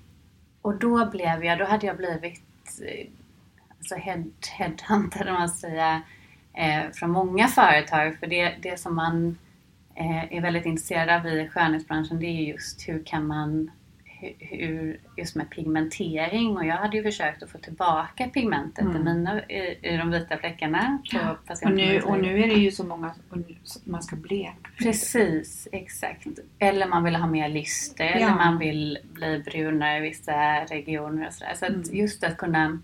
och 0.61 0.75
då 0.75 1.05
blev 1.05 1.45
jag, 1.45 1.59
då 1.59 1.65
hade 1.65 1.87
jag 1.87 1.97
blivit 1.97 2.43
eh, 2.87 3.07
alltså 3.77 3.95
head, 3.95 4.23
headhuntad 4.51 5.27
om 5.27 5.33
man 5.33 5.49
säga, 5.49 6.01
eh, 6.53 6.91
från 6.93 7.11
många 7.11 7.47
företag. 7.47 8.19
För 8.19 8.27
det, 8.27 8.55
det 8.61 8.79
som 8.79 8.95
man 8.95 9.37
eh, 9.95 10.33
är 10.33 10.41
väldigt 10.41 10.65
intresserad 10.65 11.09
av 11.09 11.27
i 11.27 11.47
skönhetsbranschen 11.47 12.19
det 12.19 12.25
är 12.25 12.41
just 12.41 12.89
hur 12.89 13.03
kan 13.03 13.27
man 13.27 13.71
hur, 14.39 14.99
just 15.17 15.35
med 15.35 15.49
pigmentering 15.49 16.57
och 16.57 16.65
jag 16.65 16.75
hade 16.75 16.97
ju 16.97 17.03
försökt 17.03 17.43
att 17.43 17.49
få 17.51 17.57
tillbaka 17.57 18.27
pigmentet 18.27 18.85
i, 18.95 18.99
mina, 18.99 19.41
i, 19.45 19.79
i 19.81 19.97
de 19.97 20.11
vita 20.11 20.37
fläckarna 20.37 20.99
på 21.11 21.17
Mm. 21.17 21.35
Och 21.65 21.71
nu, 21.77 22.01
och 22.01 22.19
nu 22.21 22.43
är 22.43 22.47
det 22.47 22.53
ju 22.53 22.71
så 22.71 22.83
många, 22.85 23.13
nu- 23.33 23.55
man 23.83 24.03
ska 24.03 24.15
bleka. 24.15 24.55
Precis, 24.77 25.67
exakt. 25.71 26.27
Eller 26.59 26.87
man 26.87 27.03
vill 27.03 27.15
ha 27.15 27.27
mer 27.27 27.49
lyster 27.49 28.05
eller 28.05 28.27
Ja. 28.27 28.35
man 28.35 28.57
vill 28.57 28.97
bli 29.13 29.39
brunare 29.39 29.97
i 29.97 30.01
vissa 30.01 30.65
regioner 30.65 31.27
och 31.27 31.33
sådär. 31.33 31.53
Så 31.55 31.65
att 31.65 31.71
Mm. 31.71 31.83
just 31.97 32.23
att 32.23 32.37
kunna 32.37 32.79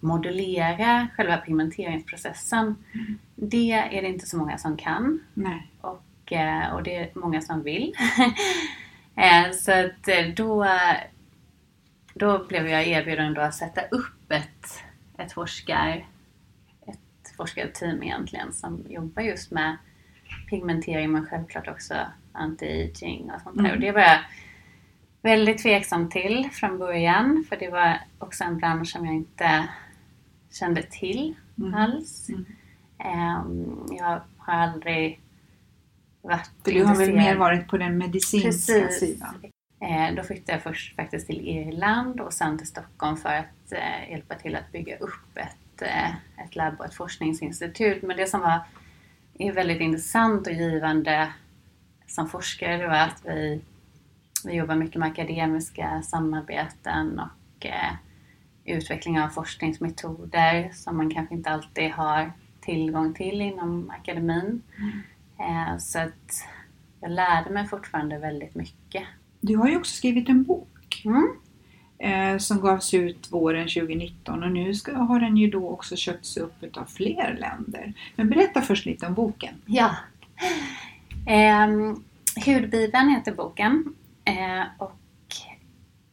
modulera 0.00 1.08
själva 1.16 1.36
pigmenteringsprocessen, 1.36 2.74
det 3.34 3.72
är 3.72 4.02
det 4.02 4.08
inte 4.08 4.26
så 4.26 4.36
många 4.38 4.58
som 4.58 4.76
kan 4.76 5.20
Nej. 5.34 5.70
och, 5.80 6.32
eh, 6.32 6.74
och 6.74 6.82
det 6.82 6.96
är 6.96 7.10
många 7.14 7.40
som 7.40 7.62
vill. 7.62 7.92
Eh, 9.16 9.52
så 9.52 9.72
att 9.72 10.08
eh, 10.08 10.26
då, 10.36 10.66
då 12.14 12.46
blev 12.46 12.68
jag 12.68 12.86
erbjuden 12.86 13.34
då 13.34 13.40
att 13.40 13.54
sätta 13.54 13.80
upp 13.80 14.32
ett, 14.32 14.82
ett, 15.18 15.32
forskar, 15.32 16.06
ett 16.86 17.36
forskarteam 17.36 18.02
egentligen 18.02 18.52
som 18.52 18.84
jobbar 18.88 19.22
just 19.22 19.50
med 19.50 19.76
pigmentering 20.50 21.12
men 21.12 21.26
självklart 21.26 21.68
också 21.68 21.94
anti-aging 22.32 23.34
och 23.34 23.40
sånt 23.40 23.56
där. 23.56 23.64
Mm. 23.64 23.72
Och 23.72 23.80
det 23.80 23.92
var 23.92 24.00
jag 24.00 24.18
väldigt 25.22 25.62
tveksam 25.62 26.10
till 26.10 26.48
från 26.52 26.78
början 26.78 27.44
för 27.48 27.56
det 27.56 27.70
var 27.70 28.00
också 28.18 28.44
en 28.44 28.58
bransch 28.58 28.88
som 28.88 29.06
jag 29.06 29.14
inte 29.14 29.68
kände 30.50 30.82
till 30.82 31.34
Mm. 31.58 31.74
alls. 31.74 32.28
Mm. 32.28 32.46
Ehm, 32.98 33.86
jag 33.90 34.20
har 34.36 34.54
aldrig 34.54 35.20
varit 36.26 36.50
du 36.64 36.84
har 36.84 36.96
väl 36.96 37.14
mer 37.14 37.36
varit 37.36 37.68
på 37.68 37.76
den 37.76 37.98
medicinska 37.98 38.48
Precis. 38.48 39.00
sidan? 39.00 39.34
Eh, 39.80 40.14
då 40.16 40.22
flyttade 40.22 40.52
jag 40.52 40.62
först 40.62 40.96
faktiskt 40.96 41.26
till 41.26 41.48
Irland 41.48 42.20
och 42.20 42.32
sen 42.32 42.58
till 42.58 42.66
Stockholm 42.66 43.16
för 43.16 43.28
att 43.28 43.72
eh, 43.72 44.10
hjälpa 44.10 44.34
till 44.34 44.56
att 44.56 44.72
bygga 44.72 44.96
upp 44.96 45.36
ett, 45.36 45.82
eh, 45.82 46.10
ett 46.44 46.56
labb 46.56 46.74
och 46.78 46.84
ett 46.84 46.94
forskningsinstitut. 46.94 48.02
Men 48.02 48.16
det 48.16 48.26
som 48.26 48.40
var 48.40 48.60
är 49.38 49.52
väldigt 49.52 49.80
intressant 49.80 50.46
och 50.46 50.52
givande 50.52 51.32
som 52.06 52.28
forskare 52.28 52.76
det 52.76 52.86
var 52.86 52.94
att 52.94 53.22
vi 53.24 53.60
vi 54.46 54.54
jobbar 54.54 54.74
mycket 54.74 54.96
med 54.96 55.08
akademiska 55.08 56.02
samarbeten 56.02 57.20
och 57.20 57.66
eh, 57.66 57.92
utveckling 58.64 59.20
av 59.20 59.28
forskningsmetoder 59.28 60.70
som 60.74 60.96
man 60.96 61.10
kanske 61.10 61.34
inte 61.34 61.50
alltid 61.50 61.90
har 61.90 62.32
tillgång 62.60 63.14
till 63.14 63.40
inom 63.40 63.90
akademin. 63.90 64.62
Eh, 65.38 65.78
så 65.78 65.98
att 65.98 66.44
jag 67.00 67.10
lärde 67.10 67.50
mig 67.50 67.66
fortfarande 67.66 68.18
väldigt 68.18 68.54
mycket. 68.54 69.02
Du 69.40 69.56
har 69.56 69.68
ju 69.68 69.76
också 69.76 69.96
skrivit 69.96 70.28
en 70.28 70.42
bok 70.44 71.02
Mm. 71.04 71.28
eh, 71.98 72.38
som 72.38 72.60
gavs 72.60 72.94
ut 72.94 73.32
våren 73.32 73.68
2019 73.68 74.42
och 74.42 74.50
nu 74.52 74.74
ska, 74.74 74.96
har 74.96 75.20
den 75.20 75.36
ju 75.36 75.50
då 75.50 75.68
också 75.70 75.96
köpts 75.96 76.36
upp 76.36 76.76
av 76.76 76.84
fler 76.84 77.36
länder. 77.40 77.92
Men 78.16 78.28
berätta 78.30 78.62
först 78.62 78.86
lite 78.86 79.06
om 79.06 79.14
boken. 79.14 79.54
Ja. 79.66 79.96
Eh, 81.26 81.68
Hudbibeln 82.46 83.08
heter 83.08 83.32
boken. 83.32 83.94
Eh, 84.24 84.62
och 84.78 84.92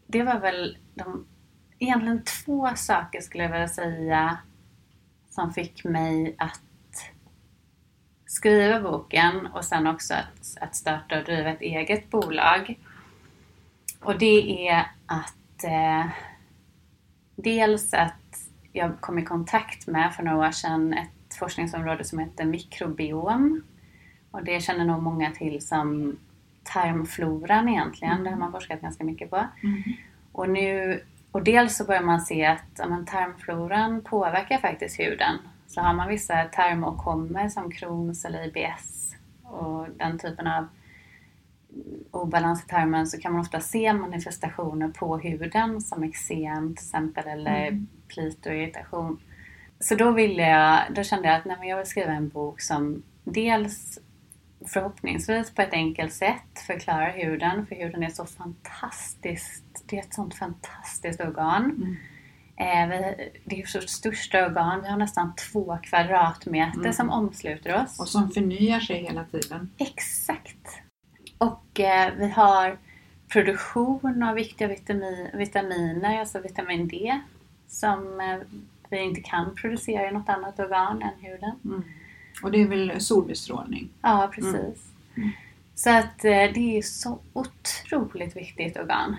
det 0.08 0.24
var 0.24 0.40
väl 0.40 0.78
de, 0.94 1.26
egentligen 1.80 2.24
två 2.24 2.70
saker 2.76 3.22
skulle 3.22 3.44
jag 3.44 3.52
vilja 3.52 3.68
säga 3.68 4.38
som 5.30 5.54
fick 5.54 5.84
mig 5.84 6.36
att 6.38 6.62
skriva 8.34 8.80
boken 8.80 9.48
och 9.54 9.66
sen 9.66 9.88
också 9.88 10.14
att, 10.14 10.58
att 10.62 10.76
starta 10.76 11.20
och 11.20 11.26
driva 11.26 11.50
ett 11.50 11.62
eget 11.62 12.10
bolag. 12.10 12.80
Och 14.00 14.20
det 14.20 14.68
är 14.70 14.86
att 15.06 15.64
eh, 15.64 16.06
dels 17.36 17.94
att 17.94 18.50
jag 18.72 19.02
kom 19.02 19.20
i 19.20 19.26
kontakt 19.26 19.88
med 19.88 20.14
för 20.16 20.24
några 20.24 20.48
år 20.48 20.52
sedan 20.52 20.94
ett 20.94 21.36
forskningsområde 21.40 22.04
som 22.04 22.20
heter 22.20 22.46
mikrobiom. 22.46 23.64
Och 24.32 24.44
det 24.44 24.64
känner 24.64 24.86
nog 24.86 25.04
många 25.04 25.32
till 25.32 25.68
som 25.68 26.18
tarmfloran 26.64 27.70
egentligen. 27.70 28.24
Det 28.24 28.30
har 28.30 28.38
man 28.38 28.52
forskat 28.52 28.82
ganska 28.82 29.04
mycket 29.04 29.30
på. 29.30 29.48
Och, 30.32 30.50
nu, 30.50 31.02
och 31.32 31.44
dels 31.44 31.78
så 31.78 31.86
börjar 31.86 32.02
man 32.02 32.22
se 32.22 32.46
att 32.46 32.66
ja, 32.78 32.88
men 32.88 33.06
tarmfloran 33.06 34.02
påverkar 34.02 34.58
faktiskt 34.58 35.00
huden. 35.00 35.38
Så 35.74 35.82
har 35.82 35.94
man 35.94 36.08
vissa 36.08 36.44
tarmåkommor 36.44 37.50
som 37.50 37.72
Crohns 37.72 38.26
eller 38.26 38.48
IBS 38.48 39.16
och 39.44 39.88
den 39.98 40.20
typen 40.20 40.48
av 40.48 40.68
obalans 42.12 42.64
i 42.64 42.68
tarmen 42.68 43.08
så 43.08 43.20
kan 43.20 43.32
man 43.32 43.42
ofta 43.42 43.60
se 43.60 43.94
manifestationer 43.94 44.88
på 44.90 45.18
huden 45.18 45.82
som 45.82 46.04
eksem 46.04 46.76
till 46.76 46.84
exempel 46.86 47.28
eller 47.28 47.68
Mm. 47.68 47.88
plit 48.08 48.46
och 48.46 48.54
irritation. 48.54 49.20
Så 49.80 49.96
då 49.96 50.12
ville 50.12 50.50
jag, 50.50 50.80
då 50.96 51.04
kände 51.04 51.28
jag 51.28 51.38
att 51.38 51.46
nej, 51.46 51.70
jag 51.70 51.78
vill 51.78 51.86
skriva 51.86 52.12
en 52.12 52.30
bok 52.30 52.62
som 52.62 53.04
dels 53.24 54.00
förhoppningsvis 54.68 55.52
på 55.52 55.62
ett 55.62 55.74
enkelt 55.74 56.14
sätt 56.14 56.60
förklarar 56.68 57.12
huden, 57.12 57.66
för 57.66 57.76
huden 57.76 58.04
är 58.04 58.10
så 58.10 58.26
fantastiskt, 58.26 59.84
det 59.86 59.98
är 59.98 60.02
ett 60.02 60.14
sånt 60.14 60.36
fantastiskt 60.36 61.22
organ. 61.22 61.64
Mm. 61.66 61.96
Eh, 62.56 62.90
det 63.46 63.62
är 63.62 63.80
vårt 63.80 63.90
största 63.90 64.46
organ, 64.46 64.82
vi 64.82 64.88
har 64.90 64.98
nästan 64.98 65.36
två 65.36 65.78
kvadratmeter 65.84 66.80
Mm. 66.80 66.94
som 66.94 67.10
omsluter 67.10 67.84
oss. 67.84 68.00
Och 68.00 68.08
som 68.08 68.32
förnyar 68.32 68.80
sig 68.80 69.04
hela 69.04 69.24
tiden. 69.24 69.70
Exakt. 69.78 70.68
Och 71.38 71.80
eh, 71.80 72.14
vi 72.18 72.30
har 72.30 72.78
produktion 73.28 74.24
av 74.24 74.36
viktiga 74.36 74.68
vitami- 74.68 75.38
vitaminer, 75.38 76.20
alltså 76.20 76.40
vitamin 76.40 76.88
D, 76.88 77.20
som 77.68 78.22
eh, 78.22 78.38
vi 78.90 79.00
inte 79.00 79.22
kan 79.22 79.56
producera 79.56 80.10
i 80.10 80.12
något 80.12 80.30
annat 80.30 80.60
organ 80.60 81.02
än 81.02 81.24
huden. 81.32 81.52
Mm. 81.66 81.84
Och 82.44 82.52
det 82.52 82.62
är 82.62 82.68
väl 82.68 83.02
solbestrålning? 83.02 83.90
Ja, 84.02 84.32
precis. 84.36 84.92
Mm. 85.18 85.30
Så 85.76 85.90
att 85.90 86.26
eh, 86.26 86.32
det 86.54 86.78
är 86.78 86.82
så 86.82 87.20
otroligt 87.34 88.36
viktigt 88.38 88.78
organ. 88.78 89.16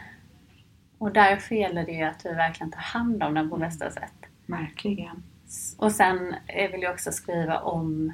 Och 0.99 1.13
därför 1.13 1.55
gäller 1.55 1.87
det 1.87 1.93
ju 1.93 2.03
att 2.03 2.27
vi 2.27 2.31
verkligen 2.31 2.71
tar 2.71 2.81
hand 2.81 3.23
om 3.23 3.35
den 3.35 3.51
på 3.51 3.57
bästa 3.57 3.91
sätt. 3.91 4.13
Verkligen. 4.47 5.23
Och 5.77 5.93
sen 5.93 6.35
eh, 6.47 6.71
vill 6.71 6.83
jag 6.83 6.93
också 6.93 7.13
skriva 7.13 7.61
om, 7.61 8.13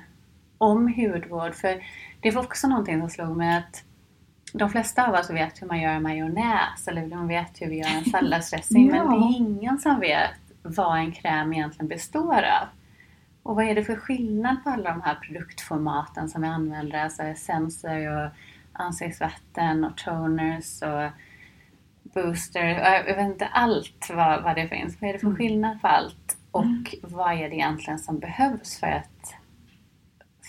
om 0.58 0.94
hudvård. 0.94 1.54
För 1.54 1.84
det 2.20 2.30
var 2.30 2.42
också 2.42 2.68
någonting 2.68 3.00
som 3.00 3.10
slog 3.10 3.36
mig 3.36 3.56
att 3.56 3.84
de 4.52 4.70
flesta 4.70 5.08
av 5.08 5.14
oss 5.14 5.30
vet 5.30 5.62
hur 5.62 5.66
man 5.66 5.80
gör 5.80 6.00
majonnäs 6.00 6.88
eller 6.88 7.06
de 7.06 7.28
vet 7.28 7.60
hur 7.60 7.66
vi 7.66 7.78
gör 7.78 7.96
en 7.96 8.04
salladsdressing. 8.10 8.86
Ja. 8.86 9.04
Men 9.04 9.20
det 9.20 9.26
är 9.26 9.36
ingen 9.36 9.78
som 9.78 10.00
vet 10.00 10.40
vad 10.62 10.98
en 10.98 11.12
kräm 11.12 11.52
egentligen 11.52 11.88
består 11.88 12.34
av. 12.34 12.68
Och 13.42 13.56
vad 13.56 13.64
är 13.64 13.74
det 13.74 13.84
för 13.84 13.96
skillnad 13.96 14.64
på 14.64 14.70
alla 14.70 14.90
de 14.90 15.02
här 15.02 15.14
produktformaten 15.14 16.28
som 16.28 16.42
vi 16.42 16.48
använder? 16.48 17.04
Alltså 17.04 17.22
essenser 17.22 18.24
och 18.24 18.30
ansiktsvatten 18.72 19.84
och 19.84 19.96
toners 19.96 20.82
och 20.82 21.10
booster. 22.14 22.70
och 22.80 23.08
Jag 23.08 23.16
vet 23.16 23.26
inte 23.30 23.46
allt 23.46 24.10
vad, 24.14 24.42
vad 24.42 24.56
det 24.56 24.68
finns. 24.68 25.00
Vad 25.00 25.08
är 25.10 25.12
det 25.12 25.18
för 25.18 25.26
Mm. 25.26 25.36
skillnad 25.38 25.80
på 25.80 25.86
allt? 25.88 26.36
Och 26.50 26.64
vad 27.02 27.32
är 27.32 27.48
det 27.48 27.54
egentligen 27.56 27.98
som 27.98 28.18
behövs 28.18 28.80
för, 28.80 28.86
att, 28.86 29.34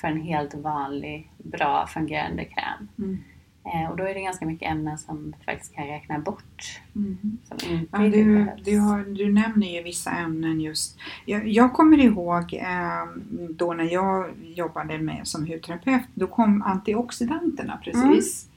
för 0.01 0.07
en 0.07 0.21
helt 0.21 0.53
vanlig, 0.53 1.31
bra 1.37 1.87
fungerande 1.87 2.45
kräm? 2.45 2.87
Mm. 2.97 3.23
Eh, 3.65 3.89
och 3.91 3.97
då 3.97 4.03
är 4.03 4.13
det 4.13 4.21
ganska 4.21 4.45
mycket 4.45 4.71
ämnen 4.71 4.97
som 4.97 5.33
faktiskt 5.45 5.75
kan 5.75 5.87
räkna 5.87 6.19
bort. 6.19 6.81
Mm. 6.95 7.17
Som 7.43 7.71
inte 7.71 7.87
Ja, 7.97 8.09
du, 8.09 8.35
behövs. 8.35 8.63
du, 8.65 8.79
har, 8.79 8.99
du 9.15 9.31
nämner 9.33 9.67
ju 9.67 9.83
vissa 9.83 10.11
ämnen 10.11 10.61
just. 10.61 10.97
Jag, 11.25 11.47
jag 11.47 11.73
kommer 11.73 11.97
ihåg 11.97 12.53
eh, 12.53 13.05
då 13.49 13.73
när 13.73 13.93
jag 13.93 14.29
jobbade 14.43 14.97
med, 14.97 15.27
som 15.27 15.47
hudterapeut, 15.47 16.03
då 16.13 16.27
kom 16.27 16.61
antioxidanterna 16.61 17.79
precis. 17.83 18.47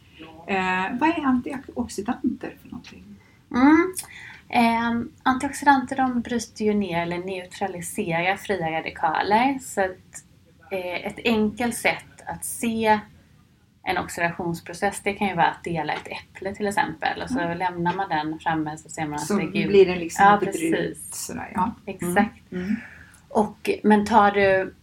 Eh, 0.49 0.99
vad 1.01 1.09
är 1.09 1.25
antioxidanter 1.27 2.57
för 2.63 2.69
någonting? 2.69 3.05
Mm. 3.55 3.95
Eh, 4.49 5.07
antioxidanter 5.23 5.97
de 5.97 6.21
bryter 6.21 6.65
ju 6.65 6.75
ner 6.75 7.03
eller 7.03 7.19
neutraliserar 7.19 8.37
fria 8.37 8.71
radikaler. 8.71 9.59
Så 9.63 9.81
att, 9.81 10.25
eh, 10.71 11.07
ett 11.07 11.19
enkelt 11.25 11.75
sätt 11.77 12.23
att 12.27 12.45
se 12.45 13.01
en 13.87 13.99
oxidationsprocess 13.99 15.01
det 15.05 15.13
kan 15.15 15.29
ju 15.29 15.35
vara 15.35 15.47
att 15.47 15.65
dela 15.65 15.93
ett 15.93 16.09
äpple 16.09 16.55
till 16.55 16.67
exempel. 16.67 17.23
Och 17.23 17.31
så 17.31 17.55
lämnar 17.55 17.95
man 17.95 18.09
den 18.09 18.39
framme 18.39 18.77
så 18.79 18.89
ser 18.89 19.05
man 19.07 19.15
att 19.15 19.27
Så 19.27 19.35
det 19.37 19.43
är 19.43 19.47
gult. 19.51 19.69
blir 19.69 19.87
det 19.87 19.97
liksom 19.97 20.25
Ja, 20.27 20.35
lite 20.41 20.47
precis. 20.53 20.71
brunt 20.71 21.15
sådär. 21.15 21.53
Ja. 21.55 21.75
Exakt. 21.87 22.53
Mm. 22.53 22.77
Och, 23.29 23.71
men 23.83 24.07
tar 24.07 24.31
du 24.31 24.75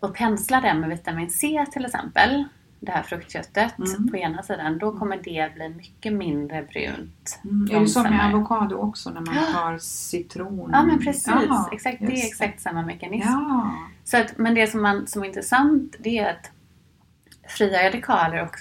och 0.00 0.14
penslar 0.14 0.60
den 0.60 0.80
med 0.80 0.88
vitamin 0.90 1.30
C 1.30 1.66
till 1.72 1.84
exempel, 1.84 2.44
det 2.80 2.92
här 2.92 3.02
fruktköttet 3.02 3.78
Mm. 3.78 4.10
på 4.10 4.16
ena 4.16 4.42
sidan, 4.42 4.78
då 4.78 4.98
kommer 4.98 5.16
det 5.16 5.54
bli 5.54 5.68
mycket 5.68 6.12
mindre 6.12 6.62
brunt. 6.62 7.40
Mm. 7.44 7.76
Är 7.76 7.80
det 7.80 7.86
som 7.86 8.02
med 8.02 8.26
avokado 8.34 8.76
också 8.76 9.10
när 9.10 9.20
man 9.20 9.34
tar 9.52 9.78
citron? 9.78 10.70
Ja 10.72 10.82
men 10.82 10.98
precis, 10.98 11.26
Jaha, 11.28 11.68
exakt, 11.72 11.98
det 12.00 12.12
är 12.12 12.26
exakt 12.26 12.60
samma 12.60 12.82
mekanism. 12.82 13.28
Ja. 13.28 13.74
Så 14.04 14.16
att, 14.16 14.38
men 14.38 14.54
det 14.54 14.66
som, 14.66 14.82
man, 14.82 15.06
som 15.06 15.22
är 15.22 15.26
intressant 15.26 15.96
det 15.98 16.18
är 16.18 16.30
att 16.30 16.50
fria 17.48 17.86
radikaler 17.86 18.42
och 18.42 18.54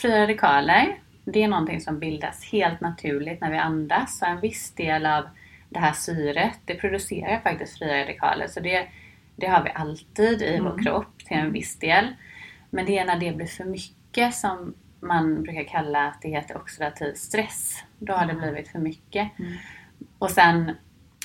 fria 0.00 0.22
radikaler 0.22 0.96
det 1.24 1.42
är 1.42 1.48
någonting 1.48 1.80
som 1.80 1.98
bildas 1.98 2.44
helt 2.44 2.80
naturligt 2.80 3.40
när 3.40 3.50
vi 3.50 3.58
andas. 3.58 4.18
Så 4.18 4.26
en 4.26 4.40
viss 4.40 4.70
del 4.70 5.06
av 5.06 5.24
det 5.68 5.78
här 5.78 5.92
syret 5.92 6.58
det 6.64 6.74
producerar 6.74 7.40
faktiskt 7.40 7.78
fria 7.78 8.00
radikaler. 8.02 8.46
Så 8.46 8.60
det, 8.60 8.86
det 9.36 9.46
har 9.46 9.64
vi 9.64 9.70
alltid 9.74 10.42
i 10.42 10.58
vår 10.60 10.70
Mm. 10.70 10.84
kropp 10.84 11.18
till 11.18 11.36
en 11.36 11.52
viss 11.52 11.78
del. 11.78 12.06
Men 12.74 12.86
det 12.86 12.98
är 12.98 13.04
när 13.04 13.18
det 13.18 13.32
blir 13.32 13.46
för 13.46 13.64
mycket 13.64 14.34
som 14.34 14.74
man 15.00 15.42
brukar 15.42 15.64
kalla 15.64 16.08
att 16.08 16.22
det 16.22 16.28
heter 16.28 16.56
oxidativ 16.56 17.14
stress. 17.14 17.84
Då 17.98 18.12
har 18.12 18.26
det 18.26 18.34
blivit 18.34 18.68
för 18.68 18.78
mycket. 18.78 19.38
Mm. 19.38 19.52
Och 20.18 20.30
sen, 20.30 20.72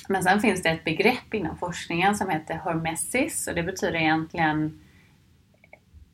men 0.08 0.22
sen 0.22 0.40
finns 0.40 0.62
det 0.62 0.68
ett 0.68 0.84
begrepp 0.84 1.34
inom 1.34 1.56
forskningen 1.56 2.14
som 2.14 2.30
heter 2.30 2.56
hormesis 2.56 3.48
och 3.48 3.54
det 3.54 3.62
betyder 3.62 3.94
egentligen 3.94 4.80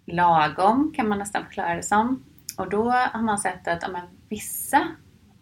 lagom 0.07 0.93
kan 0.97 1.09
man 1.09 1.19
nästan 1.19 1.45
förklara 1.45 1.75
det 1.75 1.83
som. 1.83 2.25
Och 2.59 2.71
då 2.71 2.91
har 2.91 3.23
man 3.23 3.39
sett 3.39 3.69
att 3.69 3.83
ja, 3.83 3.89
men 3.89 4.07
vissa 4.29 4.89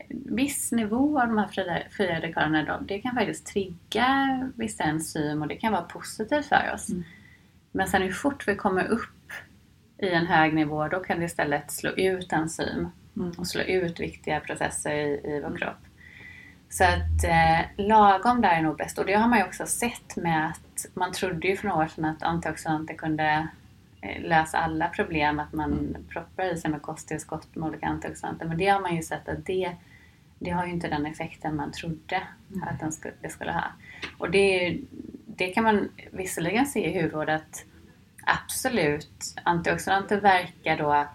viss 0.09 0.73
nivå 0.73 1.21
av 1.21 1.29
de 1.29 1.39
här 1.39 1.49
fria, 1.49 1.83
fria 1.91 2.17
radikalerna 2.17 2.81
det 2.81 3.01
kan 3.01 3.15
faktiskt 3.15 3.47
trigga 3.47 4.51
vissa 4.57 4.85
enzym 4.85 5.43
och 5.43 5.49
det 5.49 5.57
kan 5.57 5.73
vara 5.73 5.83
positivt 5.83 6.47
för 6.47 6.71
oss. 6.75 6.91
Mm. 6.91 7.05
Men 7.73 7.89
sen 7.89 8.03
hur 8.03 8.13
fort 8.13 8.49
vi 8.49 8.57
kommer 8.57 8.85
upp 8.85 9.14
i 9.99 10.09
en 10.09 10.27
hög 10.27 10.55
nivå 10.55 10.89
då 10.89 11.01
kan 11.01 11.19
det 11.19 11.25
istället 11.25 11.71
slå 11.71 11.91
ut 11.91 12.33
enzym 12.33 12.89
Mm. 13.17 13.33
och 13.39 13.47
slå 13.47 13.63
ut 13.63 14.01
viktiga 14.01 14.41
processer 14.41 14.95
i, 14.95 15.21
i 15.25 15.41
vår 15.45 15.57
kropp. 15.59 15.77
Så 16.69 16.85
att 16.85 17.25
eh, 17.25 17.87
lagom 17.87 18.41
där 18.41 18.49
är 18.49 18.63
nog 18.63 18.77
bäst. 18.77 18.99
Och 18.99 19.07
det 19.07 19.15
har 19.15 19.29
man 19.29 19.39
ju 19.39 19.45
också 19.45 19.67
sett 19.67 20.17
med 20.17 20.47
att 20.47 20.87
man 20.95 21.13
trodde 21.13 21.49
ju 21.49 21.57
för 21.57 21.69
några 21.69 21.85
år 21.85 21.89
sedan 21.89 22.05
att 22.05 22.23
antioxidanter 22.23 22.95
kunde 22.95 23.49
eh, 24.01 24.23
lösa 24.23 24.59
alla 24.59 24.89
problem, 24.89 25.41
att 25.41 25.53
man 25.53 25.97
proppar 26.09 26.45
i 26.45 26.57
sig 26.57 26.71
med 26.71 26.83
kosttillskott 26.83 27.57
med 27.57 27.69
olika 27.69 27.87
antioxidanter. 27.87 28.47
Men 28.47 28.59
det 28.59 28.69
har 28.69 28.81
man 28.81 28.97
ju 28.97 29.03
sett 29.03 29.29
att 29.29 29.47
det, 29.47 29.73
det 30.39 30.51
har 30.51 30.67
ju 30.67 30.73
inte 30.73 30.89
den 30.89 31.07
effekten 31.07 31.57
man 31.57 31.73
trodde 31.73 32.23
att 32.63 32.81
den 32.81 32.93
skulle, 32.93 33.15
det 33.21 33.29
skulle 33.29 33.53
ha. 33.53 33.65
Och 34.19 34.31
det, 34.31 34.79
det 35.27 35.47
kan 35.47 35.65
man 35.65 35.89
visserligen 36.11 36.67
se 36.67 36.91
i 36.91 37.03
hudvård 37.03 37.31
att 37.31 37.65
absolut, 38.27 39.35
antioxidanter 39.45 40.21
verkar 40.21 40.79
då 40.79 41.07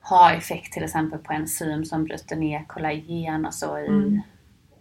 ha 0.00 0.32
effekt 0.32 0.72
till 0.72 0.84
exempel 0.84 1.18
på 1.18 1.32
enzym 1.32 1.84
som 1.84 2.04
bryter 2.04 2.36
ner 2.36 2.64
kollagen 2.64 3.46
och 3.46 3.54
så 3.54 3.78
i, 3.78 3.86
Mm. 3.86 4.20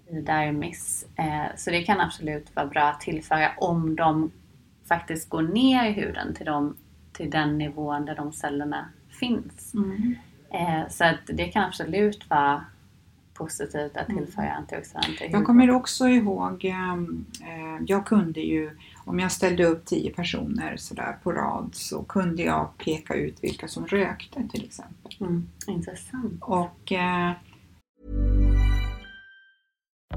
i 0.09 0.21
dermis. 0.21 1.05
Eh, 1.15 1.55
så 1.55 1.69
det 1.71 1.83
kan 1.83 1.99
absolut 1.99 2.55
vara 2.55 2.65
bra 2.65 2.83
att 2.83 3.01
tillföra 3.01 3.51
om 3.57 3.95
de 3.95 4.31
faktiskt 4.87 5.29
går 5.29 5.41
ner 5.41 5.89
i 5.89 5.91
huden 5.91 6.33
till, 6.35 6.45
dem, 6.45 6.75
till 7.13 7.29
den 7.29 7.57
nivån 7.57 8.05
där 8.05 8.15
de 8.15 8.33
cellerna 8.33 8.89
finns. 9.09 9.73
Mm. 9.73 10.15
Eh, 10.51 10.87
så 10.89 11.03
att 11.03 11.19
det 11.25 11.47
kan 11.47 11.63
absolut 11.63 12.29
vara 12.29 12.65
positivt 13.33 13.97
att 13.97 14.07
tillföra 14.07 14.51
antioxidanter 14.51 15.25
i 15.25 15.31
Jag 15.31 15.45
kommer 15.45 15.71
också 15.71 16.07
ihåg, 16.07 16.65
ehm, 16.65 17.25
eh, 17.41 17.83
jag 17.87 18.05
kunde 18.05 18.39
ju, 18.39 18.77
om 19.07 19.19
jag 19.19 19.31
ställde 19.31 19.65
upp 19.65 19.85
tio 19.85 20.13
personer 20.13 20.77
sådär 20.77 21.17
på 21.23 21.31
rad 21.31 21.69
så 21.73 22.03
kunde 22.03 22.43
jag 22.43 22.77
peka 22.77 23.13
ut 23.13 23.43
vilka 23.43 23.67
som 23.67 23.87
rökte 23.87 24.47
till 24.51 24.65
exempel. 24.65 25.11
Mm, 25.19 25.49
intressant. 25.67 26.41
Och 26.41 26.91
eh, 26.91 27.31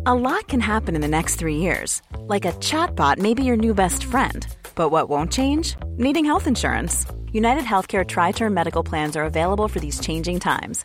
A 0.07 0.15
lot 0.15 0.47
can 0.47 0.61
happen 0.61 0.95
in 0.95 1.03
the 1.03 1.09
next 1.09 1.37
three 1.37 1.57
years. 1.57 2.01
Like 2.27 2.47
a 2.47 2.53
chatbot 2.53 3.19
may 3.19 3.35
be 3.35 3.45
your 3.45 3.57
new 3.57 3.75
best 3.75 4.05
friend. 4.05 4.47
But 4.75 4.91
what 4.91 5.09
won't 5.09 5.33
change? 5.33 5.77
Needing 5.99 6.25
health 6.25 6.47
insurance. 6.47 7.07
United 7.33 7.65
Healthcare 7.65 8.05
Tri 8.05 8.33
Term 8.33 8.55
Medical 8.55 8.83
Plans 8.83 9.17
are 9.17 9.25
available 9.25 9.69
for 9.69 9.81
these 9.81 10.01
changing 10.01 10.41
times. 10.41 10.85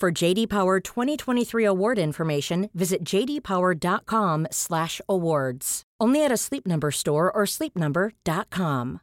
For 0.00 0.10
JD 0.10 0.48
Power 0.48 0.80
2023 0.80 1.64
award 1.64 1.98
information, 1.98 2.70
visit 2.74 3.04
jdpower.com/awards. 3.04 5.82
Only 6.00 6.24
at 6.24 6.32
a 6.32 6.36
Sleep 6.36 6.66
Number 6.66 6.90
store 6.90 7.30
or 7.30 7.46
sleepnumber.com. 7.46 9.00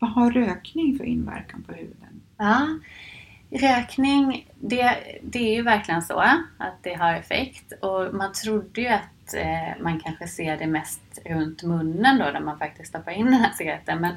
vad 0.00 0.10
har 0.10 0.30
rökning 0.30 0.98
för 0.98 1.04
inverkan 1.04 1.62
på 1.62 1.72
huden? 1.72 2.22
Ja, 2.36 2.68
rökning, 3.50 4.50
det, 4.60 4.96
det 5.22 5.38
är 5.38 5.54
ju 5.54 5.62
verkligen 5.62 6.02
så 6.02 6.18
att 6.58 6.82
det 6.82 6.94
har 6.94 7.14
effekt. 7.14 7.72
Och 7.80 8.14
man 8.14 8.32
trodde 8.32 8.80
ju 8.80 8.86
att 8.86 9.34
eh, 9.34 9.82
man 9.82 10.00
kanske 10.00 10.28
ser 10.28 10.56
det 10.56 10.66
mest 10.66 11.00
runt 11.24 11.62
munnen 11.62 12.18
då, 12.18 12.24
där 12.24 12.40
man 12.40 12.58
faktiskt 12.58 12.88
stoppar 12.88 13.12
in 13.12 13.24
den 13.24 13.34
här 13.34 13.52
cigaretten. 13.52 14.00
Men 14.00 14.14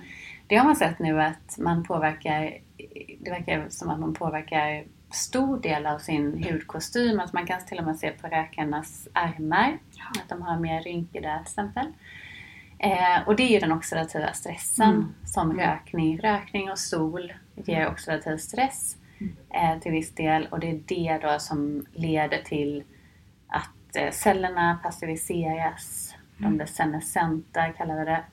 det 0.48 0.56
har 0.56 0.66
man 0.66 0.76
sett 0.76 1.00
nu 1.00 1.22
att 1.22 1.58
man 1.58 1.84
påverkar, 1.84 2.58
det 3.20 3.30
verkar 3.30 3.66
som 3.70 3.90
att 3.90 4.00
man 4.00 4.14
påverkar 4.14 4.84
stor 5.12 5.60
del 5.62 5.86
av 5.86 6.00
sin 6.00 6.44
hudkostym. 6.44 7.20
Att 7.20 7.34
man 7.34 7.48
kan 7.48 7.66
till 7.66 7.80
och 7.80 7.86
med 7.86 7.98
se 7.98 8.12
på 8.12 8.28
rökarnas 8.28 9.08
armar 9.14 9.78
att 10.24 10.30
de 10.30 10.42
har 10.42 10.60
mer 10.60 10.82
rynkor 10.82 11.22
där 11.22 11.38
till 11.38 11.42
exempel. 11.42 11.88
Eh, 12.80 13.28
och 13.28 13.36
det 13.36 13.44
är 13.44 13.50
ju 13.50 13.60
den 13.60 13.72
oxidativa 13.72 14.34
stressen 14.34 14.90
Mm. 14.90 15.14
som 15.26 15.54
rökning. 15.58 16.20
Rökning 16.20 16.72
och 16.72 16.80
sol 16.80 17.34
ger 17.56 17.88
oxidativ 17.88 18.38
stress 18.38 18.98
eh, 19.50 19.80
till 19.80 19.92
viss 19.92 20.16
del 20.16 20.48
och 20.52 20.60
det 20.60 20.70
är 20.70 20.80
det 20.86 21.28
då 21.28 21.40
som 21.40 21.86
leder 21.94 22.38
till 22.38 22.84
att 23.48 23.96
eh, 23.96 24.12
cellerna 24.12 24.80
passiviseras. 24.84 26.16
De 26.38 26.56
blir 26.58 26.66
senescenta 26.66 27.70
kallar 27.70 28.00
vi 28.00 28.06
det. 28.06 28.24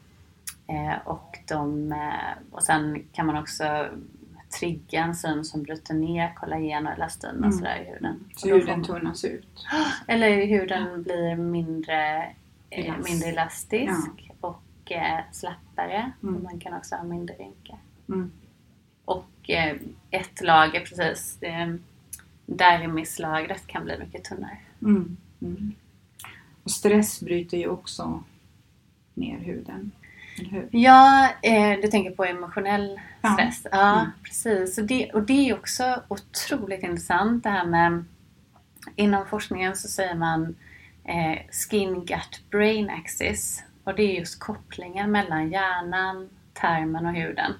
Eh, 0.71 0.99
och, 1.05 1.39
de, 1.49 1.93
eh, 1.93 2.39
och 2.51 2.63
sen 2.63 3.05
kan 3.13 3.27
man 3.27 3.37
också 3.37 3.89
trigga 4.59 5.05
enzym 5.05 5.45
som 5.45 5.63
bryter 5.63 5.95
ner 5.95 6.35
kollagen 6.35 6.87
och 6.87 6.93
elastin 6.93 7.31
och 7.31 7.37
Mm. 7.37 7.53
sådär 7.53 7.81
i 7.87 7.93
huden. 7.93 8.25
Så 8.37 8.49
Och 8.49 8.55
huden 8.61 8.79
man- 8.79 8.85
tunnas 8.85 9.25
ut. 9.25 9.67
eller 10.09 10.47
huden 10.47 11.03
blir 11.03 11.37
mindre, 11.37 12.33
eh, 12.71 12.95
mindre 13.05 13.29
elastisk 13.29 14.31
och 14.41 14.93
eh, 14.93 15.21
slappare. 15.33 16.13
Mm. 16.23 16.37
Och 16.37 16.43
man 16.43 16.61
kan 16.61 16.75
också 16.75 16.95
ha 16.97 17.03
mindre 17.05 17.35
rynkor. 17.37 17.79
Mm. 18.09 18.31
Och 19.05 19.51
eh, 19.51 19.77
ett 20.11 20.41
lager 20.41 20.81
precis, 20.81 21.43
eh, 21.43 21.75
dermislagret 22.47 23.67
kan 23.67 23.85
bli 23.85 23.99
mycket 23.99 24.25
tunnare. 24.25 24.59
Mm. 24.83 25.17
Mm. 25.43 25.73
Och 26.63 26.71
stress 26.71 27.21
bryter 27.21 27.57
ju 27.59 27.69
också 27.69 28.23
ner 29.15 29.39
huden. 29.39 29.91
Ja, 30.71 31.29
eh, 31.43 31.79
du 31.83 31.89
tänker 31.89 32.11
på 32.11 32.25
emotionell 32.25 33.01
Ja. 33.23 33.33
stress. 33.33 33.67
Ja, 33.73 34.01
Mm. 34.01 34.11
precis. 34.25 34.79
Och 34.79 34.85
det, 34.85 35.11
och 35.13 35.23
det 35.23 35.49
är 35.51 35.55
också 35.55 36.03
otroligt 36.09 36.83
intressant 36.83 37.43
det 37.43 37.51
här 37.51 37.67
med 37.67 38.05
Inom 38.97 39.27
forskningen 39.27 39.77
så 39.77 39.89
säger 39.89 40.15
man 40.15 40.57
eh, 41.05 41.39
skin 41.51 42.05
gut 42.05 42.43
brain 42.51 42.91
axis. 42.91 43.65
Och 43.85 43.95
det 43.95 44.03
är 44.03 44.19
just 44.19 44.41
kopplingen 44.41 45.11
mellan 45.13 45.51
hjärnan, 45.51 46.29
tarmen 46.55 47.07
och 47.07 47.13
huden. 47.15 47.53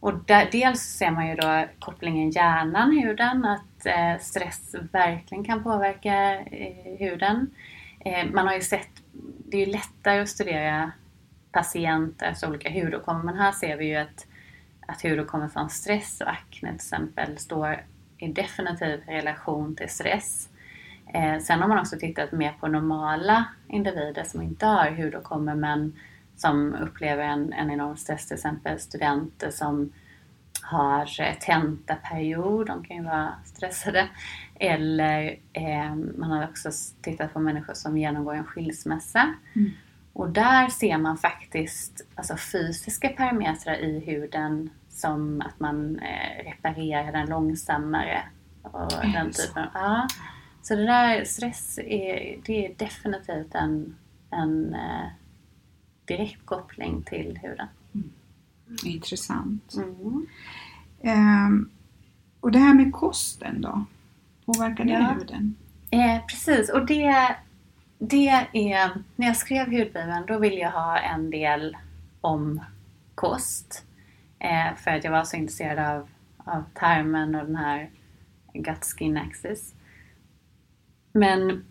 Och 0.00 0.14
där, 0.24 0.48
dels 0.52 0.80
ser 0.82 1.10
man 1.10 1.28
ju 1.28 1.34
då 1.34 1.64
kopplingen 1.78 2.30
hjärnan-huden, 2.30 3.44
att 3.44 3.86
eh, 3.86 4.18
stress 4.20 4.74
verkligen 4.92 5.44
kan 5.44 5.62
påverka 5.62 6.40
eh, 6.40 6.98
huden. 6.98 7.50
Eh, 8.00 8.26
man 8.32 8.46
har 8.46 8.54
ju 8.54 8.60
sett, 8.60 8.88
det 9.48 9.56
är 9.62 9.66
ju 9.66 9.72
lättare 9.72 10.20
att 10.20 10.28
studera 10.28 10.92
patienters 11.56 12.42
olika 12.42 12.70
hudåkommor, 12.70 13.22
men 13.22 13.36
här 13.36 13.52
ser 13.52 13.76
vi 13.76 13.86
ju 13.86 13.96
att, 13.96 14.26
att 14.86 15.02
hudåkommor 15.02 15.48
från 15.48 15.70
stress 15.70 16.20
och 16.20 16.30
akne 16.30 16.68
till 16.68 16.76
exempel 16.76 17.38
står 17.38 17.84
i 18.18 18.28
definitiv 18.28 19.00
relation 19.06 19.76
till 19.76 19.88
stress. 19.88 20.48
Eh, 21.14 21.38
sen 21.38 21.60
har 21.60 21.68
man 21.68 21.78
också 21.78 21.96
tittat 21.98 22.32
mer 22.32 22.52
på 22.60 22.68
normala 22.68 23.44
individer 23.68 24.24
som 24.24 24.42
inte 24.42 24.66
har 24.66 24.90
hudåkommor 24.90 25.54
men 25.54 25.96
som 26.36 26.74
upplever 26.74 27.24
en, 27.24 27.52
en 27.52 27.70
enorm 27.70 27.96
stress, 27.96 28.26
till 28.26 28.34
exempel 28.34 28.80
studenter 28.80 29.50
som 29.50 29.92
har 30.62 31.34
tentaperiod, 31.40 32.66
de 32.66 32.84
kan 32.84 32.96
ju 32.96 33.02
vara 33.02 33.34
stressade. 33.44 34.08
Eller 34.54 35.38
eh, 35.52 35.94
man 35.94 36.30
har 36.30 36.44
också 36.44 36.70
tittat 37.02 37.32
på 37.32 37.40
människor 37.40 37.74
som 37.74 37.98
genomgår 37.98 38.34
en 38.34 38.44
skilsmässa. 38.44 39.34
Mm. 39.54 39.70
Och 40.18 40.30
där 40.30 40.68
ser 40.68 40.98
man 40.98 41.18
faktiskt 41.18 42.06
alltså, 42.14 42.36
fysiska 42.36 43.08
parametrar 43.08 43.74
i 43.74 44.00
huden 44.06 44.70
som 44.88 45.40
att 45.40 45.60
man 45.60 45.98
eh, 45.98 46.44
reparerar 46.44 47.12
den 47.12 47.28
långsammare. 47.28 48.22
Och 48.62 48.92
Är 49.04 49.12
den 49.12 49.26
det 49.26 49.32
så? 49.34 49.46
typen. 49.48 49.66
Ja. 49.74 50.08
Så 50.62 50.74
det 50.74 50.86
där, 50.86 51.24
stress 51.24 51.78
är, 51.78 52.38
det 52.44 52.66
är 52.66 52.74
definitivt 52.76 53.54
en, 53.54 53.96
en 54.30 54.74
eh, 54.74 55.06
direkt 56.04 56.46
koppling 56.46 57.02
till 57.02 57.38
huden. 57.42 57.66
Intressant. 58.84 59.74
Mm. 59.76 60.26
Ehm, 61.02 61.70
och 62.40 62.52
det 62.52 62.58
här 62.58 62.74
med 62.74 62.92
kosten 62.92 63.60
då? 63.60 63.84
Påverkar 64.46 64.84
det 64.84 64.90
Ja. 64.92 65.14
huden? 65.18 65.54
Eh, 65.90 66.26
precis, 66.26 66.70
och 66.70 66.86
det, 66.86 67.36
det 67.98 68.28
är... 68.28 68.90
När 69.16 69.26
jag 69.26 69.36
skrev 69.36 69.66
hudbibeln 69.66 70.26
då 70.26 70.38
ville 70.38 70.56
jag 70.56 70.70
ha 70.70 70.98
en 70.98 71.30
del 71.30 71.76
om 72.20 72.60
kost. 73.14 73.84
Eh, 74.38 74.74
för 74.76 74.90
att 74.90 75.04
jag 75.04 75.10
var 75.10 75.24
så 75.24 75.36
intresserad 75.36 75.78
av, 75.78 76.08
av 76.38 76.64
tarmen 76.74 77.34
och 77.34 77.46
den 77.46 77.56
här 77.56 77.90
gut 78.52 78.84
skin 78.84 79.16
axis. 79.16 79.74
Men 81.12 81.64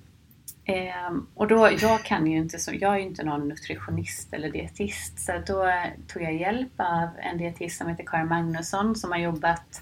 eh, 0.66 1.14
och 1.34 1.48
då, 1.48 1.70
jag 1.82 2.04
kan 2.04 2.28
ju 2.28 2.38
inte 2.38 2.60
så, 2.60 2.72
jag 2.74 2.94
är 2.94 2.98
ju 2.98 3.06
inte 3.06 3.24
någon 3.24 3.48
nutritionist 3.48 4.34
eller 4.34 4.52
dietist 4.52 5.20
så 5.20 5.32
då 5.48 5.72
tog 6.08 6.24
jag 6.24 6.36
hjälp 6.36 6.74
av 6.78 7.10
en 7.20 7.38
dietist 7.38 7.78
som 7.78 7.88
heter 7.88 8.04
Karin 8.08 8.28
Magnusson 8.28 8.96
som 8.96 9.12
har 9.12 9.20
jobbat 9.20 9.82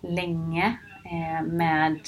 länge 0.00 0.78
eh, 1.04 1.46
med 1.46 2.00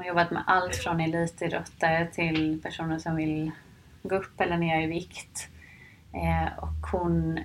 har 0.00 0.08
jobbat 0.08 0.30
med 0.30 0.44
allt 0.46 0.76
från 0.76 1.00
elitidrottare 1.00 2.06
till 2.06 2.60
personer 2.62 2.98
som 2.98 3.16
vill 3.16 3.50
gå 4.02 4.14
upp 4.16 4.40
eller 4.40 4.56
ner 4.56 4.82
i 4.82 4.86
vikt. 4.86 5.48
Eh, 6.12 6.58
och 6.58 6.86
hon 6.92 7.40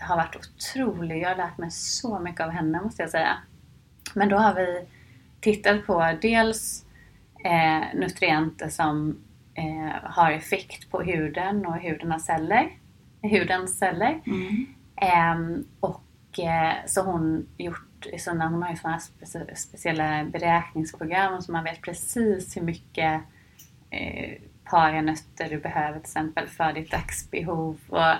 har 0.00 0.16
varit 0.16 0.36
otrolig. 0.36 1.22
Jag 1.22 1.28
har 1.28 1.36
lärt 1.36 1.58
mig 1.58 1.70
så 1.70 2.18
mycket 2.18 2.40
av 2.40 2.50
henne 2.50 2.80
måste 2.82 3.02
jag 3.02 3.10
säga. 3.10 3.36
Men 4.14 4.28
då 4.28 4.36
har 4.36 4.54
vi 4.54 4.86
tittat 5.40 5.86
på 5.86 6.12
dels 6.22 6.84
eh, 7.44 7.98
nutrienter 7.98 8.68
som 8.68 9.18
eh, 9.54 10.10
har 10.10 10.30
effekt 10.30 10.90
på 10.90 11.02
huden 11.02 11.66
och 11.66 11.82
hudens 11.82 12.26
celler. 12.26 12.70
Hudens 13.22 13.78
celler. 13.78 14.20
Mm. 14.26 14.66
Ehm, 14.96 15.64
och 15.80 16.38
eh, 16.38 16.74
så 16.86 17.02
hon 17.02 17.48
gjort 17.56 17.91
sådana, 18.18 18.48
hon 18.48 18.62
har 18.62 18.70
ju 18.70 18.76
sådana 18.76 18.98
specie, 18.98 19.56
speciella 19.56 20.24
beräkningsprogram 20.24 21.42
så 21.42 21.52
man 21.52 21.64
vet 21.64 21.82
precis 21.82 22.56
hur 22.56 22.62
mycket 22.62 23.22
eh, 23.90 24.40
paranötter 24.64 25.48
du 25.50 25.58
behöver 25.58 25.92
till 25.92 26.00
exempel 26.00 26.48
för 26.48 26.72
ditt 26.72 26.90
dagsbehov. 26.90 27.78
Och, 27.88 28.14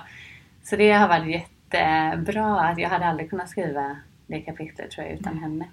så 0.63 0.75
det 0.75 0.91
har 0.91 1.07
varit 1.07 1.31
jättebra. 1.31 2.59
Att 2.59 2.77
jag 2.77 2.89
hade 2.89 3.05
aldrig 3.05 3.29
kunnat 3.29 3.49
skriva 3.49 3.97
det 4.27 4.41
kapitlet 4.41 4.91
tror 4.91 5.07
jag 5.07 5.15
utan 5.15 5.37
henne. 5.37 5.67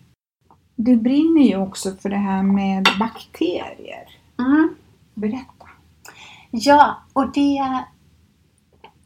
Du 0.77 0.96
brinner 0.96 1.42
ju 1.42 1.57
också 1.57 1.94
för 1.96 2.09
det 2.09 2.16
här 2.16 2.42
med 2.42 2.88
bakterier. 2.99 4.09
Mm. 4.38 4.75
Berätta. 5.14 5.68
Ja, 6.51 7.03
och 7.12 7.33
det... 7.33 7.59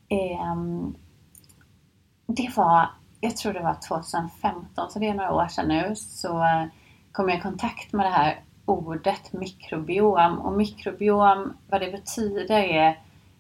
ehm, 0.09 0.95
det 2.27 2.57
var, 2.57 2.91
jag 3.25 3.37
tror 3.37 3.53
det 3.53 3.61
var 3.61 3.77
2015, 3.89 4.91
så 4.91 4.99
det 4.99 5.09
är 5.09 5.15
några 5.15 5.33
år 5.35 5.49
sedan 5.49 5.69
nu, 5.69 5.97
så 5.97 6.43
eh, 6.43 6.65
kom 7.13 7.29
jag 7.29 7.39
i 7.39 7.41
kontakt 7.41 7.93
med 7.93 8.07
det 8.07 8.11
här 8.11 8.41
ordet 8.65 9.33
mikrobiom. 9.33 10.39
Och 10.39 10.53
mikrobiom, 10.53 11.53
vad 11.71 11.81
det 11.81 11.93
betyder 11.93 12.59
är 12.59 12.99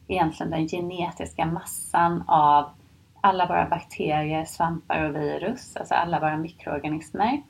egentligen 0.09 0.51
den 0.51 0.68
genetiska 0.68 1.47
massan 1.47 2.25
av 2.27 2.64
alla 3.20 3.47
våra 3.47 3.68
bakterier, 3.68 4.44
svampar 4.44 5.05
och 5.05 5.16
virus, 5.16 5.77
alltså 5.77 5.94
alla 5.94 6.20
våra 6.20 6.37
mikroorganismer. 6.37 7.42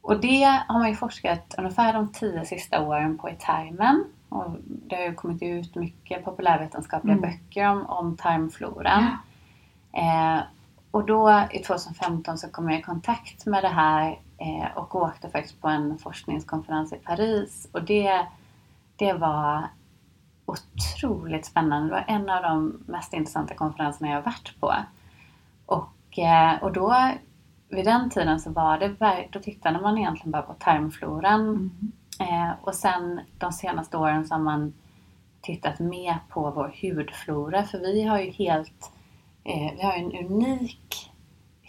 Och 0.00 0.20
det 0.20 0.44
har 0.68 0.78
man 0.78 0.88
ju 0.88 0.94
forskat 0.94 1.54
ungefär 1.58 1.92
de 1.92 2.12
tio 2.12 2.44
sista 2.44 2.82
åren 2.82 3.18
på 3.18 3.30
i 3.30 3.34
tarmen. 3.38 4.04
Och 4.28 4.56
det 4.64 4.96
har 4.96 5.02
ju 5.02 5.14
kommit 5.14 5.42
ut 5.42 5.74
mycket 5.74 6.24
populärvetenskapliga 6.24 7.16
Mm. 7.16 7.30
böcker 7.30 7.68
om, 7.68 7.86
om 7.86 8.16
tarmfloran. 8.16 9.02
Eh, 9.92 10.40
och 10.94 11.06
då 11.06 11.46
i 11.50 11.58
2015 11.58 12.38
så 12.38 12.48
kom 12.48 12.70
jag 12.70 12.78
i 12.78 12.82
kontakt 12.82 13.46
med 13.46 13.64
det 13.64 13.68
här 13.68 14.20
eh, 14.38 14.76
och 14.76 14.94
åkte 14.94 15.30
faktiskt 15.30 15.60
på 15.60 15.68
en 15.68 15.98
forskningskonferens 15.98 16.92
i 16.92 16.96
Paris. 16.96 17.68
Och 17.72 17.84
det, 17.84 18.26
det 18.96 19.12
var 19.12 19.68
otroligt 20.46 21.46
spännande. 21.46 21.88
Det 21.88 21.92
var 21.92 22.04
en 22.14 22.30
av 22.30 22.42
de 22.42 22.84
mest 22.86 23.12
intressanta 23.12 23.54
konferenserna 23.54 24.08
jag 24.08 24.16
har 24.16 24.22
varit 24.22 24.60
på. 24.60 24.74
Och, 25.66 26.18
eh, 26.18 26.62
och 26.62 26.72
då 26.72 27.10
vid 27.68 27.84
den 27.84 28.10
tiden 28.10 28.40
så 28.40 28.50
var 28.50 28.78
det, 28.78 29.28
då 29.30 29.40
tittade 29.40 29.80
man 29.80 29.98
egentligen 29.98 30.30
bara 30.30 30.42
på 30.42 30.54
tarmfloran. 30.54 31.40
Mm. 31.40 31.92
Eh, 32.20 32.52
och 32.60 32.74
sen 32.74 33.20
de 33.38 33.52
senaste 33.52 33.96
åren 33.96 34.26
så 34.26 34.34
har 34.34 34.42
man 34.42 34.72
tittat 35.40 35.78
mer 35.78 36.18
på 36.28 36.50
vår 36.50 36.74
hudflora. 36.82 37.62
För 37.62 37.78
vi 37.78 38.02
har 38.02 38.18
ju 38.18 38.30
helt, 38.30 38.93
vi 39.44 39.82
har 39.82 39.92
en 39.92 40.12
unik 40.12 41.10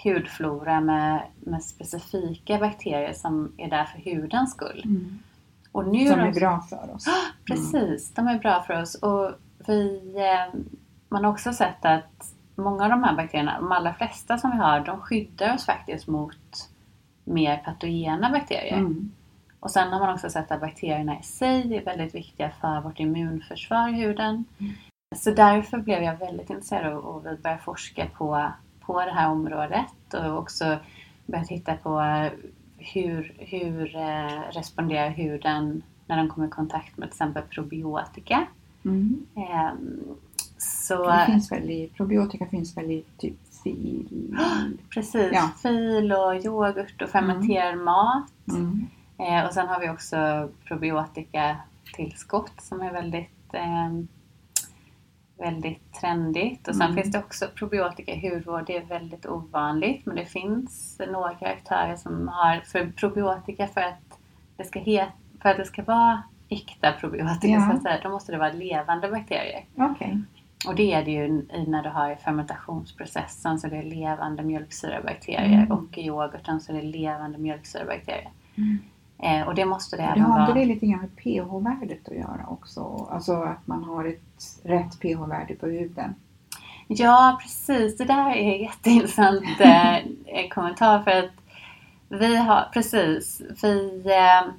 hudflora 0.04 0.82
med, 0.82 1.22
med 1.40 1.64
specifika 1.64 2.58
bakterier 2.58 3.14
som 3.14 3.52
är 3.58 3.70
där 3.70 3.86
för 3.86 4.12
hudens 4.12 4.52
skull. 4.52 4.82
Mm. 4.86 5.20
Och 5.72 5.88
nu 5.88 6.08
Som 6.08 6.20
de- 6.20 6.28
är 6.28 6.34
bra 6.34 6.62
för 6.62 6.96
oss. 6.96 7.06
Precis, 7.48 8.14
de 8.14 8.28
är 8.28 8.40
bra 8.40 8.64
för 8.64 8.82
oss. 8.82 8.96
Och 8.96 9.32
vi, 9.68 10.14
eh, 10.18 10.60
man 11.10 11.24
har 11.24 11.32
också 11.32 11.54
sett 11.54 11.86
att 11.86 12.34
många 12.56 12.84
av 12.84 12.90
de 12.90 13.04
här 13.04 13.16
bakterierna, 13.16 13.60
de 13.60 13.72
allra 13.72 13.94
flesta 13.94 14.38
som 14.38 14.52
vi 14.52 14.58
har, 14.58 14.80
de 14.80 15.02
skyddar 15.02 15.54
oss 15.54 15.66
faktiskt 15.66 16.08
mot 16.08 16.70
mer 17.24 17.58
patogena 17.58 18.30
bakterier. 18.30 18.78
Mm. 18.78 19.12
Och 19.60 19.72
sen 19.72 19.94
har 19.94 20.00
man 20.00 20.14
också 20.14 20.30
sett 20.30 20.52
att 20.52 20.62
bakterierna 20.62 21.20
i 21.20 21.24
sig 21.24 21.78
är 21.78 21.86
väldigt 21.86 22.16
viktiga 22.16 22.52
för 22.62 22.82
vårt 22.82 23.00
immunförsvar 23.00 23.90
i 23.90 23.94
huden. 23.94 24.46
Så 25.16 25.32
därför 25.32 25.78
blev 25.78 26.04
jag 26.04 26.18
väldigt 26.18 26.50
intresserad 26.50 26.94
och 26.94 27.22
började 27.22 27.58
forska 27.66 28.08
på, 28.18 28.52
på 28.82 29.06
det 29.06 29.12
här 29.12 29.30
området 29.32 30.14
och 30.14 30.38
också 30.38 30.78
börjat 31.26 31.48
titta 31.48 31.76
på 31.76 32.00
hur, 32.78 33.34
hur 33.38 33.96
eh, 33.96 34.42
responderar 34.52 35.10
huden 35.10 35.84
när 36.08 36.18
den 36.18 36.30
kommer 36.30 36.48
i 36.48 36.50
kontakt 36.50 36.98
med 36.98 37.10
till 37.10 37.14
exempel 37.16 37.44
probiotika. 37.44 38.48
Mm. 38.86 39.26
Ehm, 39.36 40.00
så 40.58 41.08
Det 41.10 41.26
finns 41.26 41.52
väl 41.52 41.70
i, 41.70 41.90
probiotika 41.98 42.46
finns 42.46 42.78
väl 42.78 42.92
i 42.92 43.04
typ 43.18 43.36
fil? 43.64 44.38
precis, 44.90 45.30
Ja. 45.34 45.50
fil 45.62 46.12
och 46.12 46.36
yoghurt 46.46 47.02
och 47.02 47.10
fermenterad 47.10 47.78
mat. 47.78 48.32
Mm. 48.50 48.88
Eh, 49.18 49.46
och 49.46 49.54
sen 49.54 49.68
har 49.68 49.80
vi 49.80 49.90
också 49.90 50.50
probiotikatillskott 50.66 52.62
som 52.62 52.82
är 52.82 52.92
väldigt, 52.94 53.54
eh, 53.54 53.90
väldigt 55.38 55.94
trendigt. 55.94 56.68
Och 56.68 56.76
sen 56.76 56.86
Mm. 56.92 56.96
finns 57.04 57.12
det 57.12 57.20
också 57.20 57.46
probiotika 57.56 58.12
i 58.12 58.30
hudvård. 58.30 58.64
Det 58.68 58.78
är 58.78 58.86
väldigt 58.86 59.26
ovanligt 59.26 60.06
men 60.06 60.16
det 60.16 60.26
finns 60.26 61.02
några 61.12 61.30
aktörer 61.48 61.96
som 61.96 62.28
har 62.28 62.60
för 62.60 62.92
probiotika 62.92 63.68
för 63.68 63.82
att 63.82 64.20
det 64.58 64.64
ska, 64.64 64.80
het, 64.80 65.10
för 65.42 65.50
att 65.50 65.58
det 65.58 65.66
ska 65.66 65.84
vara 65.84 66.24
äkta 66.50 66.92
probiotika 66.92 67.48
Ja. 67.54 67.70
så 67.70 67.76
att 67.78 67.84
säga, 67.84 68.00
då 68.04 68.10
måste 68.10 68.32
det 68.32 68.38
vara 68.38 68.52
levande 68.52 69.10
bakterier. 69.10 69.66
Okej. 69.78 70.22
Och 70.68 70.76
det 70.76 70.94
är 70.94 71.06
det 71.06 71.12
ju 71.12 71.28
när 71.68 71.84
du 71.84 71.90
har 71.90 72.12
i 72.12 72.16
fermentationsprocessen 72.16 73.60
så 73.60 73.68
det 73.68 73.78
är 73.78 73.84
levande 73.84 74.44
mjölksyrabakterier 74.44 75.54
Mm. 75.58 75.72
och 75.72 75.98
i 75.98 76.02
yoghurten 76.06 76.60
så 76.62 76.72
är 76.72 76.76
det 76.82 76.88
levande 76.88 77.38
mjölksyrabakterier. 77.38 78.30
Mm. 78.58 78.78
Eh, 79.20 79.48
och 79.48 79.56
det 79.56 79.66
måste 79.66 79.98
det 79.98 80.04
även 80.04 80.22
har 80.22 80.42
inte 80.42 80.52
vara. 80.52 80.60
det 80.60 80.66
lite 80.66 80.86
grann 80.86 81.00
med 81.00 81.16
pH-värdet 81.16 82.08
att 82.08 82.16
göra 82.16 82.46
också? 82.48 83.08
Alltså 83.12 83.34
att 83.34 83.68
man 83.68 83.84
har 83.84 84.06
ett 84.06 84.62
rätt 84.64 85.00
pH-värde 85.00 85.56
på 85.56 85.66
huden? 85.66 86.16
Ja 86.88 87.40
precis, 87.42 87.98
det 87.98 88.06
där 88.06 88.30
är 88.30 88.54
en 88.54 88.62
jätteintressant 88.62 89.46
eh, 89.60 89.96
eh, 89.98 90.50
kommentar 90.50 91.04
för 91.04 91.12
att 91.12 91.32
vi 92.10 92.36
har, 92.36 92.70
precis, 92.74 93.42
vi 93.62 94.06
eh, 94.06 94.52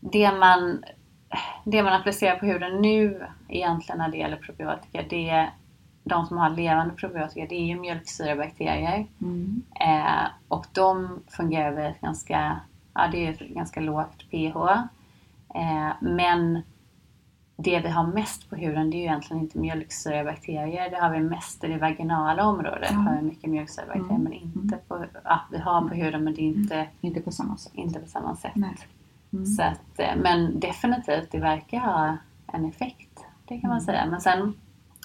det 0.00 0.32
man 0.32 0.84
det 1.64 1.82
man 1.82 1.92
applicerar 1.92 2.36
på 2.36 2.46
huden 2.46 2.82
nu 2.82 3.26
egentligen 3.48 3.98
när 3.98 4.08
det 4.08 4.16
gäller 4.16 4.36
probiotika 4.36 5.02
det 5.10 5.30
är 5.30 5.50
de 6.04 6.26
som 6.26 6.38
har 6.38 6.50
levande 6.50 6.94
probiotika 6.94 7.46
det 7.48 7.54
är 7.54 7.64
ju 7.64 7.80
mjölksyrabakterier 7.80 9.06
Mm. 9.20 9.62
Eh, 9.80 10.24
och 10.48 10.66
de 10.72 11.20
fungerar 11.28 11.90
ett 11.90 12.00
ganska, 12.00 12.60
ja, 12.94 13.08
det 13.12 13.26
är 13.26 13.30
ett 13.32 13.38
ganska 13.40 13.80
lågt 13.80 14.30
pH. 14.30 14.56
Eh, 15.54 15.92
men 16.00 16.62
det 17.56 17.80
vi 17.80 17.88
har 17.88 18.06
mest 18.06 18.50
på 18.50 18.56
huden 18.56 18.90
det 18.90 18.96
är 18.96 18.98
ju 18.98 19.04
egentligen 19.04 19.42
inte 19.42 19.58
mjölksyrabakterier. 19.58 20.90
Det 20.90 20.96
har 20.96 21.10
vi 21.10 21.20
mest 21.20 21.64
i 21.64 21.68
det 21.68 21.78
vaginala 21.78 22.46
området. 22.46 22.88
Ja. 22.90 22.96
har 22.96 23.16
vi 23.16 23.22
mycket 23.22 23.50
mjölksyrabakterier 23.50 24.10
Mm. 24.10 24.22
men 24.22 24.32
inte 24.32 24.76
på, 24.88 25.04
ja, 25.24 25.40
vi 25.50 25.58
har 25.58 25.88
på 25.88 25.94
huden 25.94 26.24
men 26.24 26.34
det 26.34 26.40
är 26.42 26.46
inte, 26.46 26.88
Inte 27.00 27.20
på 27.20 27.30
samma 27.32 27.56
sätt. 27.56 27.72
inte 27.74 28.00
på 28.00 28.08
samma 28.08 28.36
sätt. 28.36 28.56
Mm. 29.32 29.46
Så 29.46 29.62
att, 29.62 29.98
eh, 29.98 30.16
men 30.16 30.60
definitivt, 30.60 31.30
det 31.30 31.38
verkar 31.38 31.78
ha 31.78 32.16
en 32.46 32.64
effekt. 32.64 33.24
Det 33.48 33.58
kan 33.60 33.68
man 33.68 33.78
Mm. 33.78 33.84
säga. 33.86 34.06
Men 34.06 34.20
sen 34.20 34.54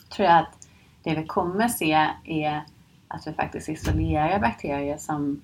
tror 0.09 0.27
jag 0.27 0.39
att 0.39 0.67
det 1.03 1.15
vi 1.15 1.25
kommer 1.25 1.67
se 1.67 2.07
är 2.23 2.61
att 3.07 3.27
vi 3.27 3.33
faktiskt 3.33 3.69
isolerar 3.69 4.39
bakterier 4.39 4.97
som 4.97 5.41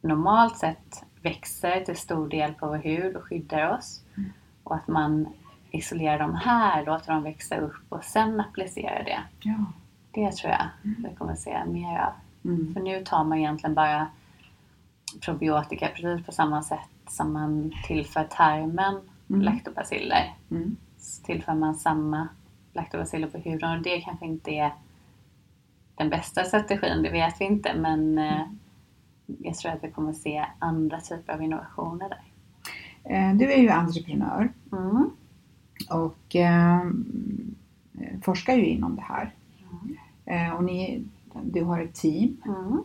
normalt 0.00 0.56
sett 0.56 1.04
växer 1.22 1.84
till 1.84 1.96
stor 1.96 2.28
del 2.28 2.52
på 2.54 2.66
vår 2.66 2.76
hud 2.76 3.16
och 3.16 3.24
skyddar 3.24 3.78
oss. 3.78 4.00
Mm. 4.16 4.32
Och 4.64 4.74
att 4.74 4.88
man 4.88 5.28
isolerar 5.70 6.18
dem 6.18 6.34
här, 6.34 6.86
låter 6.86 7.12
dem 7.12 7.22
växa 7.22 7.56
upp 7.56 7.82
och 7.88 8.04
sen 8.04 8.40
applicerar 8.40 9.04
det. 9.04 9.20
Ja. 9.40 9.64
Det 10.10 10.32
tror 10.32 10.52
jag 10.52 10.66
vi 10.82 11.16
kommer 11.16 11.34
se 11.34 11.64
mer 11.64 11.98
av. 11.98 12.12
Mm. 12.44 12.74
För 12.74 12.80
nu 12.80 13.04
tar 13.04 13.24
man 13.24 13.38
egentligen 13.38 13.74
bara 13.74 14.06
probiotika 15.20 15.88
precis 15.88 16.26
på 16.26 16.32
samma 16.32 16.62
sätt 16.62 16.90
som 17.08 17.32
man 17.32 17.72
tillför 17.86 18.24
tarmen 18.24 19.00
Mm. 20.50 20.76
den 25.94 26.10
bästa 26.10 26.44
strategin, 26.44 27.02
det 27.02 27.10
vet 27.10 27.40
vi 27.40 27.44
inte 27.44 27.74
men 27.74 28.18
eh, 28.18 28.46
jag 29.38 29.54
tror 29.54 29.72
att 29.72 29.84
vi 29.84 29.90
kommer 29.90 30.12
se 30.12 30.44
andra 30.58 31.00
typer 31.00 31.32
av 31.32 31.42
innovationer 31.42 32.08
där. 32.08 32.22
Eh, 33.04 33.34
Du 33.36 33.52
är 33.52 33.58
ju 33.58 33.68
entreprenör 33.68 34.52
Mm. 34.72 35.10
och 35.90 36.36
eh, 36.36 36.80
forskar 38.22 38.54
ju 38.54 38.66
inom 38.66 38.96
det 38.96 39.02
här. 39.02 39.34
Eh, 40.24 40.54
och 40.54 40.64
ni, 40.64 41.04
du 41.42 41.64
har 41.64 41.80
ett 41.80 41.94
team. 41.94 42.36
Mm. 42.46 42.78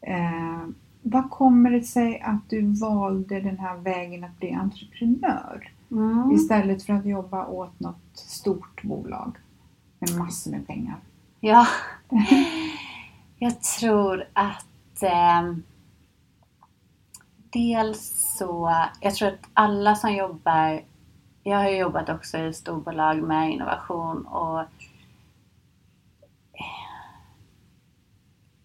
Eh, 0.00 0.68
vad 1.02 1.30
kommer 1.30 1.70
det 1.70 1.82
sig 1.82 2.20
att 2.20 2.50
du 2.50 2.62
valde 2.62 3.40
den 3.40 3.58
här 3.58 3.76
vägen 3.76 4.24
att 4.24 4.38
bli 4.38 4.52
entreprenör 4.52 5.72
Mm. 5.90 6.30
istället 6.32 6.82
för 6.82 6.92
att 6.92 7.06
jobba 7.06 7.46
åt 7.46 7.80
något 7.80 8.10
stort 8.14 8.82
bolag 8.82 9.36
med 9.98 10.18
massor 10.18 10.50
med 10.50 10.66
pengar? 10.66 10.96
Ja, 11.40 11.66
jag 13.38 13.60
tror 13.62 14.24
att 14.32 15.02
eh, 15.02 15.54
dels 17.52 18.34
så, 18.38 18.74
jag 19.00 19.14
tror 19.14 19.28
att 19.28 19.48
alla 19.54 19.94
som 19.94 20.14
jobbar, 20.14 20.82
jag 21.42 21.56
har 21.56 21.68
ju 21.68 21.76
jobbat 21.76 22.08
också 22.08 22.38
i 22.38 22.52
storbolag 22.52 23.22
med 23.22 23.50
innovation 23.50 24.26
och 24.26 24.60
eh, 24.60 24.66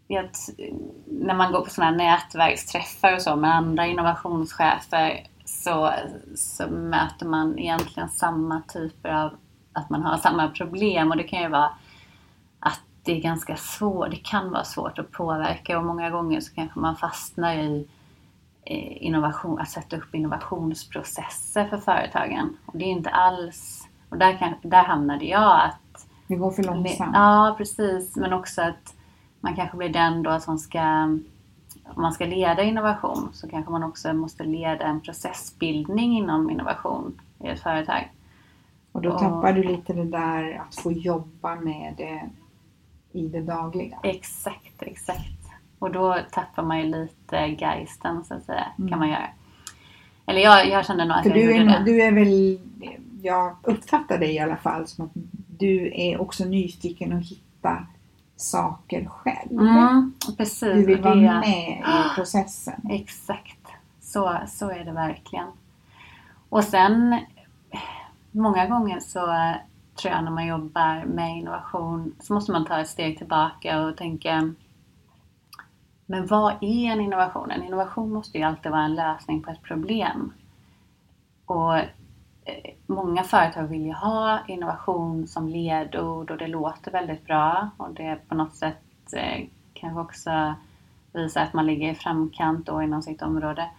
vet, 0.08 0.38
när 1.06 1.34
man 1.34 1.52
går 1.52 1.62
på 1.62 1.69
sådana 1.69 2.04
här 2.04 2.17
nätverksträffar 2.17 3.15
och 3.15 3.22
så 3.22 3.36
med 3.36 3.56
andra 3.56 3.86
innovationschefer 3.86 5.28
så, 5.46 5.93
så 6.36 6.67
möter 6.67 7.26
man 7.26 7.60
egentligen 7.60 8.10
samma 8.10 8.62
typer 8.62 9.10
av, 9.10 9.34
att 9.74 9.89
man 9.89 10.04
har 10.04 10.17
samma 10.17 10.48
problem. 10.48 11.12
Och 11.12 11.17
det 11.17 11.24
kan 11.24 11.41
ju 11.41 11.50
vara 11.50 11.69
att 12.60 12.82
det 13.04 13.17
är 13.17 13.22
ganska 13.22 13.56
svårt, 13.56 14.12
det 14.12 14.24
kan 14.24 14.52
vara 14.52 14.63
svårt 14.63 15.00
att 15.00 15.12
påverka 15.12 15.78
och 15.78 15.86
många 15.86 16.10
gånger 16.10 16.41
så 16.41 16.54
kanske 16.54 16.80
man 16.80 16.96
fastnar 16.96 17.56
i 17.56 17.88
innovation, 18.65 19.60
att 19.60 19.69
sätta 19.69 19.97
upp 19.97 20.15
innovationsprocesser 20.15 21.65
för 21.67 21.78
företagen. 21.78 22.58
Och 22.65 22.78
det 22.78 22.86
är 22.86 22.89
inte 22.89 23.10
alls, 23.10 23.88
och 24.10 24.17
där, 24.17 24.38
kan, 24.38 24.54
där 24.62 24.84
hamnade 24.84 25.26
jag 25.26 25.62
att 25.65 26.08
Det 26.28 26.36
går 26.36 26.52
för 26.52 26.63
långsamt. 26.63 27.12
Ja, 27.13 27.56
precis. 27.58 28.15
Men 28.15 28.34
också 28.34 28.62
att 28.62 28.95
man 29.39 29.56
kanske 29.56 29.78
blir 29.78 29.89
den 29.89 30.23
då 30.23 30.39
som 30.39 30.58
ska, 30.58 30.82
om 31.86 32.02
man 32.02 32.13
ska 32.13 32.26
leda 32.26 32.63
innovation 32.63 33.30
så 33.34 33.49
kanske 33.49 33.71
man 33.71 33.84
också 33.84 34.13
måste 34.13 34.43
leda 34.43 34.86
en 34.86 35.02
processbildning 35.02 36.17
inom 36.17 36.49
innovation 36.49 37.21
i 37.39 37.47
ett 37.47 37.60
företag. 37.60 38.12
Och 38.91 39.02
då 39.02 39.19
tappar 39.19 39.54
du 39.54 39.63
lite 39.63 39.93
det 39.93 40.06
där 40.06 40.62
att 40.67 40.76
få 40.76 40.91
jobba 40.91 41.56
med 41.56 41.93
det 41.97 42.30
i 43.12 43.28
det 43.28 43.41
dagliga. 43.41 43.99
Exakt, 44.04 44.82
exakt. 44.82 45.33
Och 45.84 45.91
då 45.91 46.17
tappar 46.32 46.63
man 46.63 46.80
ju 46.80 46.86
lite 46.86 47.38
geisten 47.48 48.24
så 48.26 48.34
att 48.34 48.43
säga, 48.43 48.65
kan 48.89 49.00
man 49.00 49.10
göra. 49.10 49.28
Eller 50.26 50.41
jag, 50.41 50.67
jag 50.67 50.86
kände 50.86 51.06
nog 51.06 51.17
att 51.17 51.26
Mm. 51.26 51.34
För 51.34 51.39
jag 51.39 51.50
du 51.50 51.72
är, 51.72 51.80
det. 51.80 51.84
du 51.86 52.02
är 52.02 52.12
väl, 52.12 52.60
jag 53.22 53.56
uppfattar 53.63 54.17
dig 54.17 54.36
i 54.36 54.39
alla 54.39 54.56
fall 54.56 54.88
som 54.88 55.06
att 55.06 55.12
du 55.58 55.91
är 55.96 56.22
också 56.22 56.46
nyfiken 56.46 57.13
att 57.13 57.26
hitta 57.26 57.88
saker 58.36 59.06
själv. 59.06 59.52
Mm, 59.52 60.13
precis. 60.38 60.74
Du 60.74 60.86
vill 60.86 61.00
och 61.00 61.04
vara 61.04 61.39
med 61.39 61.80
i 61.80 62.15
processen. 62.15 62.82
Exakt. 62.89 63.67
Så, 64.02 64.38
så 64.48 64.69
är 64.69 64.86
det 64.86 64.91
verkligen. 64.91 65.48
Och 66.50 66.63
sen 66.63 67.19
många 68.32 68.67
gånger 68.67 69.00
så 69.00 69.54
tror 69.96 70.13
jag 70.13 70.24
när 70.24 70.32
man 70.32 70.48
jobbar 70.48 71.06
med 71.06 71.38
innovation 71.38 72.15
så 72.19 72.34
måste 72.34 72.52
man 72.52 72.65
ta 72.65 72.80
ett 72.80 72.89
steg 72.89 73.17
tillbaka 73.17 73.82
och 73.82 73.98
tänka 73.98 74.54
men 76.06 76.28
vad 76.28 76.54
är 76.62 76.92
en 76.92 77.02
innovation? 77.02 77.52
En 77.52 77.63
innovation 77.63 78.13
måste 78.13 78.38
ju 78.38 78.44
alltid 78.44 78.72
vara 78.72 78.84
en 78.84 78.96
lösning 78.96 79.44
på 79.44 79.52
ett 79.52 79.62
problem. 79.62 80.34
Och 81.46 81.78
eh, 81.78 82.74
många 82.86 83.24
företag 83.24 83.63
vill 83.63 83.86
ju 83.86 83.94
ha 83.94 84.39
innovation 84.48 85.28
som 85.28 85.48
ledord 85.50 86.32
och 86.32 86.38
det 86.38 86.48
låter 86.48 86.92
väldigt 86.92 87.26
bra 87.26 87.70
och 87.78 87.94
det 87.94 88.20
på 88.28 88.36
något 88.36 88.56
sätt 88.56 89.13
eh, 89.13 89.48
kanske 89.74 90.02
också 90.02 90.56
visar 91.13 91.42
att 91.42 91.54
man 91.54 91.66
ligger 91.66 91.92
i 91.92 91.96
framkant 91.96 92.66
då 92.66 92.82
inom 92.82 93.02
sitt 93.02 93.22
område. 93.22 93.70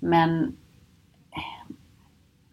Men 0.00 0.56
eh, 1.30 1.74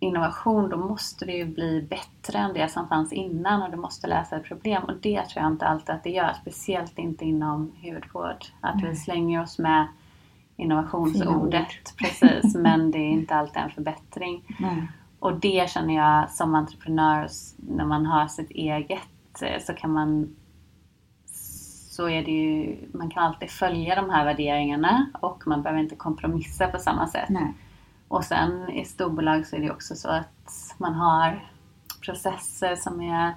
innovation, 0.04 0.70
då 0.70 0.78
måste 0.78 1.26
det 1.26 1.32
ju 1.32 1.46
bli 1.46 1.82
bättre 1.82 2.40
än 2.40 2.54
det 2.54 2.72
som 2.72 2.88
fanns 2.88 3.14
innan 3.14 3.64
och 3.64 3.72
det 3.72 3.78
måste 3.78 4.08
lösa 4.08 4.36
ett 4.36 4.44
problem 4.44 4.84
och 4.84 4.94
det 5.02 5.26
tror 5.26 5.44
jag 5.44 5.52
inte 5.52 5.66
alltid 5.66 5.96
att 5.96 6.04
det 6.04 6.10
gör, 6.10 6.34
speciellt 6.42 7.00
inte 7.00 7.26
inom 7.26 7.72
hudvård. 7.82 8.46
Att 8.62 8.84
vi 8.84 8.96
slänger 8.96 9.42
oss 9.42 9.60
med 9.60 9.88
innovationsordet, 10.56 11.98
precis, 11.98 12.56
men 12.60 12.92
det 12.92 12.98
är 12.98 13.10
inte 13.10 13.36
alltid 13.36 13.64
en 13.64 13.70
förbättring. 13.70 14.58
Nej. 14.60 14.88
Och 15.20 15.40
det 15.40 15.70
känner 15.70 15.96
jag 15.96 16.32
som 16.32 16.56
entreprenör, 16.56 17.28
när 17.58 17.86
man 17.86 18.06
har 18.06 18.28
sitt 18.28 18.52
eget 18.52 19.42
eh, 19.42 19.62
så 19.62 19.74
kan 19.74 19.92
man 19.94 20.36
så 21.90 22.10
är 22.10 22.26
det 22.26 22.32
ju, 22.32 22.78
man 22.94 23.10
kan 23.10 23.24
alltid 23.24 23.50
följa 23.50 23.96
de 23.96 24.10
här 24.10 24.26
värderingarna 24.26 25.10
och 25.22 25.48
man 25.48 25.62
behöver 25.62 25.82
inte 25.82 25.96
kompromissa 25.96 26.68
på 26.68 26.78
samma 26.78 27.08
sätt. 27.08 27.30
Nej. 27.30 27.54
Och 28.12 28.24
sen 28.24 28.70
i 28.70 28.86
storbolag 28.86 29.48
så 29.48 29.56
är 29.56 29.60
det 29.60 29.72
också 29.72 29.96
så 29.96 30.10
att 30.10 30.76
man 30.78 30.94
har 30.94 31.50
processer 32.02 32.76
som 32.76 33.02
är, 33.02 33.34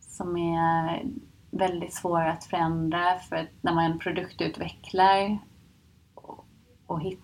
som 0.00 0.36
är 0.36 1.02
väldigt 1.50 1.94
svåra 1.94 2.32
att 2.32 2.44
förändra 2.44 3.18
för 3.18 3.36
att 3.36 3.48
när 3.60 3.74
man 3.74 3.98
produktutvecklar 3.98 5.38
och, 6.14 6.46
och 6.86 7.00
hit, 7.00 7.20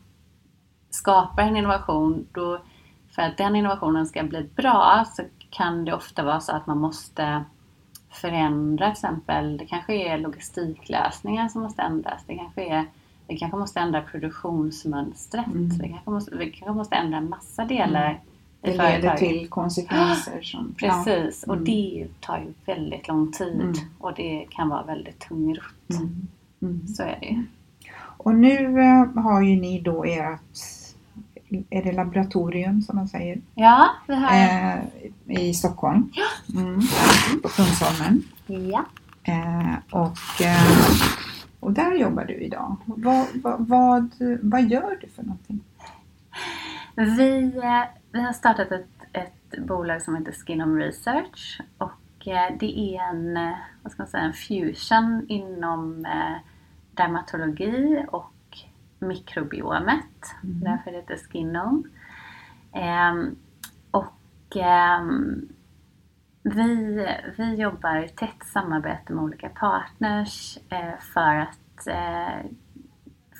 skapar 0.90 1.42
en 1.42 1.56
innovation 1.56 2.26
då 2.32 2.60
för 3.14 3.22
att 3.22 3.36
den 3.36 3.56
innovationen 3.56 4.06
ska 4.06 4.22
bli 4.22 4.42
bra 4.42 5.04
så 5.12 5.22
kan 5.50 5.84
det 5.84 5.94
ofta 5.94 6.22
vara 6.22 6.40
så 6.40 6.52
att 6.52 6.66
man 6.66 6.78
måste 6.78 7.44
förändra 8.10 8.86
till 8.86 8.92
exempel, 8.92 9.56
det 9.56 9.66
kanske 9.66 9.94
är 9.94 10.18
logistiklösningar 10.18 11.48
som 11.48 11.62
måste 11.62 11.82
ändras. 11.82 12.24
Det 12.26 12.36
kanske, 12.36 12.64
är, 12.64 12.86
vi 13.28 13.38
kanske 13.38 13.58
måste 13.58 13.80
ändra 13.80 14.00
produktionsmönstret. 14.02 15.44
Vi, 15.52 15.88
kanske 15.88 16.10
måste, 16.10 16.36
vi 16.36 16.50
kanske 16.50 16.72
måste 16.76 16.94
ändra 16.94 17.20
massa 17.20 17.64
delar 17.64 18.10
i 18.10 18.16
Det 18.60 18.70
leder 18.70 18.84
företaget. 19.00 19.18
till 19.18 19.48
konsekvenser 19.48 20.42
som... 20.42 20.74
Precis, 20.78 21.44
Ja. 21.46 21.52
och 21.52 21.58
det 21.60 22.06
tar 22.20 22.38
ju 22.38 22.52
väldigt 22.74 23.08
lång 23.08 23.32
tid 23.32 23.60
Mm. 23.60 23.72
och 23.98 24.14
det 24.14 24.46
kan 24.50 24.68
vara 24.68 24.82
väldigt 24.82 25.18
tungrott. 25.20 25.90
Mm. 25.90 26.26
Mm. 26.62 26.86
Så 26.88 27.02
är 27.02 27.18
det 27.20 27.26
ju. 27.26 27.42
Och 28.16 28.34
nu 28.34 28.80
eh, 28.80 29.22
har 29.22 29.42
ju 29.42 29.56
ni 29.60 29.80
då 29.80 30.04
ert, 30.04 30.40
är 31.70 31.82
det 31.82 31.92
laboratorium 31.92 32.82
som 32.82 32.96
man 32.96 33.08
säger, 33.08 33.40
Ja, 33.54 33.88
vi 34.08 34.14
har... 34.14 34.32
eh, 34.32 35.40
i 35.48 35.54
Stockholm. 35.54 36.10
Mm. 36.56 36.80
På 37.42 37.48
Kungsholmen. 37.48 38.22
ja. 38.46 38.84
Eh, 39.22 39.74
och, 39.90 40.42
eh, 40.42 40.72
och 41.64 41.72
där 41.72 41.94
jobbar 41.94 42.24
du 42.24 42.34
idag. 42.34 42.76
Vad, 42.84 43.26
vad, 43.34 43.68
vad, 43.68 44.10
vad 44.42 44.62
gör 44.62 44.98
du 45.00 45.08
för 45.08 45.22
någonting? 45.22 45.60
Vi, 46.94 47.52
eh, 47.56 47.84
vi 48.12 48.20
har 48.20 48.32
startat 48.32 48.72
ett, 48.72 48.88
ett 49.12 49.66
bolag 49.66 50.02
som 50.02 50.16
heter 50.16 50.32
Skinom 50.32 50.78
Research 50.78 51.60
och 51.78 52.28
eh, 52.28 52.56
det 52.60 52.78
är 52.78 53.02
en, 53.10 53.36
eh, 53.36 53.56
vad 53.82 53.92
ska 53.92 54.02
man 54.02 54.10
säga, 54.10 54.22
en 54.22 54.32
fusion 54.32 55.26
inom 55.28 56.06
dermatologi 56.90 58.04
och 58.08 58.58
mikrobiomet. 58.98 60.34
Därför 60.42 60.90
det 60.90 60.96
heter 60.96 61.16
Skinom. 61.16 61.84
Ehm, 62.72 63.36
och 63.90 64.56
ehm, 64.56 65.48
vi, 66.44 67.06
vi 67.36 67.54
jobbar 67.54 68.04
i 68.04 68.08
tätt 68.08 68.46
samarbete 68.46 69.12
med 69.12 69.24
olika 69.24 69.48
partners 69.48 70.58
eh, 70.68 70.98
för 71.00 71.34
att 71.34 71.86
eh, 71.86 72.50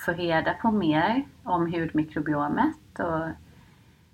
få 0.04 0.12
reda 0.12 0.54
på 0.54 0.70
mer 0.70 1.24
om 1.42 1.72
hudmikrobiomet. 1.72 2.98
Och, 2.98 3.28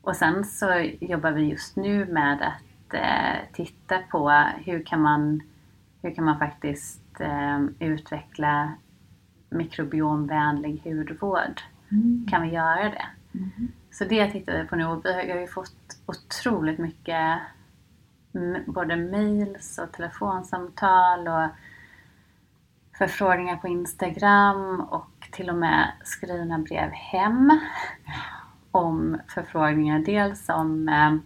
och 0.00 0.16
sen 0.16 0.44
så 0.44 0.90
jobbar 1.00 1.30
vi 1.30 1.42
just 1.42 1.76
nu 1.76 2.04
med 2.06 2.42
att 2.42 2.94
eh, 2.94 3.52
titta 3.52 3.98
på 3.98 4.30
hur 4.64 4.82
kan 4.82 5.00
man, 5.00 5.40
hur 6.02 6.14
kan 6.14 6.24
man 6.24 6.38
faktiskt 6.38 7.00
utveckla 7.78 8.72
mikrobiomvänlig 9.50 10.80
hudvård. 10.84 11.60
Kan 12.30 12.42
vi 12.42 12.48
göra 12.48 12.82
det? 12.82 13.06
Så 13.90 14.04
det 14.04 14.30
tittar 14.30 14.62
vi 14.62 14.68
på 14.68 14.76
nu 14.76 14.84
och 14.84 15.04
vi 15.04 15.32
har 15.32 15.40
ju 15.40 15.46
fått 15.46 16.00
otroligt 16.06 16.78
mycket 16.78 17.40
både 18.66 18.96
mails 18.96 19.78
och 19.78 19.92
telefonsamtal 19.92 21.28
och 21.28 21.48
förfrågningar 22.98 23.56
på 23.56 23.68
Instagram 23.68 24.80
och 24.80 25.28
till 25.32 25.50
och 25.50 25.56
med 25.56 25.92
skrivna 26.04 26.58
brev 26.58 26.90
hem 26.90 27.60
om 28.70 29.20
förfrågningar. 29.28 29.98
Dels 29.98 30.48
om 30.48 30.88
eh, 30.88 31.16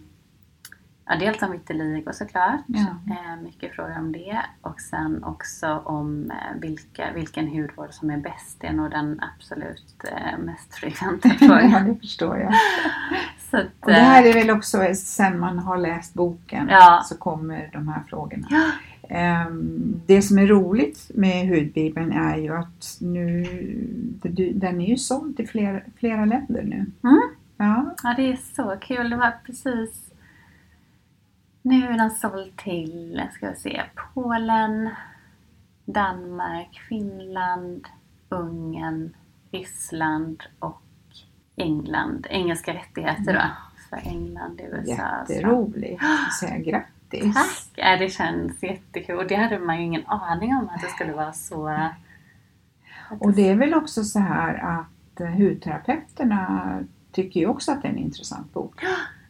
Ja, 1.07 1.15
dels 1.19 1.41
om 1.41 1.51
vitiligo 1.51 2.11
såklart. 2.13 2.61
Ja. 2.67 2.85
Eh, 3.09 3.43
mycket 3.43 3.75
frågor 3.75 3.97
om 3.99 4.11
det. 4.11 4.41
Och 4.61 4.79
sen 4.81 5.23
också 5.23 5.81
om 5.85 6.31
eh, 6.31 6.59
vilka, 6.61 7.11
vilken 7.13 7.47
hudvård 7.47 7.91
som 7.93 8.09
är 8.09 8.17
bäst. 8.17 8.57
Det 8.61 8.67
är 8.67 8.73
nog 8.73 8.91
den 8.91 9.21
absolut 9.35 10.03
eh, 10.11 10.37
mest 10.39 10.73
frekventa 10.75 11.29
ja, 11.39 11.47
frågan. 11.47 11.85
det 11.87 11.95
förstår 11.99 12.37
jag. 12.37 12.53
Så 13.51 13.57
att, 13.57 13.65
Och 13.79 13.87
det 13.91 13.93
här 13.93 14.25
är 14.25 14.33
väl 14.33 14.49
också 14.49 14.77
sen 14.95 15.39
man 15.39 15.59
har 15.59 15.77
läst 15.77 16.13
boken 16.13 16.67
Ja. 16.71 17.01
så 17.05 17.17
kommer 17.17 17.69
de 17.73 17.87
här 17.87 18.03
frågorna. 18.09 18.47
Ja. 18.49 18.71
Ehm, 19.09 20.01
Det 20.05 20.21
som 20.21 20.39
är 20.39 20.47
roligt 20.47 21.11
med 21.15 21.47
hudbibeln 21.47 22.11
är 22.11 22.37
ju 22.37 22.55
att 22.55 22.97
nu, 23.01 23.43
den 24.55 24.81
är 24.81 24.87
ju 24.87 24.97
såld 24.97 25.37
till 25.37 25.49
flera, 25.49 25.79
flera 25.99 26.25
länder 26.25 26.63
nu. 26.63 26.85
Mm. 27.03 27.21
Ja, 27.57 27.95
Ja, 28.03 28.13
det 28.17 28.31
är 28.31 28.39
så 28.55 28.75
kul. 28.81 29.09
Det 29.09 29.15
var 29.15 29.31
precis... 29.45 30.04
Nu 31.65 31.85
är 31.85 31.97
den 31.97 32.11
såld 32.11 32.57
till, 32.57 33.21
ska 33.33 33.49
vi 33.49 33.55
se, 33.55 33.83
Polen, 34.13 34.89
Danmark, 35.85 36.81
Finland, 36.89 37.87
Ungern, 38.29 39.15
Ryssland 39.51 40.43
och 40.59 40.81
England. 41.55 42.27
Engelska 42.29 42.73
rättigheter 42.73 43.33
då. 43.33 43.41
För 43.89 44.09
England, 44.09 44.61
USA. 44.63 44.91
jätteroligt. 44.91 46.01
Jag 46.01 46.33
säger 46.33 46.63
grattis. 46.63 47.33
Tack! 47.33 47.71
Ja, 47.75 47.97
det 47.97 48.09
känns 48.09 48.63
jättekul. 48.63 49.17
Och 49.17 49.27
det 49.27 49.35
hade 49.35 49.59
man 49.59 49.77
ju 49.77 49.83
ingen 49.83 50.07
aning 50.07 50.55
om 50.55 50.69
att 50.69 50.81
det 50.81 50.87
skulle 50.87 51.13
vara 51.13 51.33
så... 51.33 51.89
Och 53.19 53.33
det 53.33 53.49
är 53.49 53.55
väl 53.55 53.73
också 53.73 54.03
så 54.03 54.19
här 54.19 54.79
att 54.79 55.19
eh, 55.21 55.27
hudterapeuterna 55.27 56.79
tycker 57.11 57.39
ju 57.39 57.47
också 57.47 57.71
att 57.71 57.81
det 57.81 57.87
är 57.87 57.91
en 57.91 57.97
intressant 57.97 58.53
bok. 58.53 58.83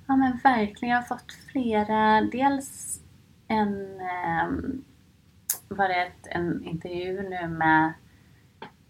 Ja 0.07 0.15
men 0.15 0.37
verkligen. 0.43 0.93
Jag 0.93 1.01
har 1.01 1.07
fått 1.07 1.33
flera. 1.51 2.21
Dels 2.21 2.99
en, 3.47 4.01
ehm, 4.01 4.83
var 5.67 5.87
det 5.87 5.95
ett, 5.95 6.27
en 6.27 6.63
intervju 6.63 7.29
nu 7.29 7.47
med 7.47 7.93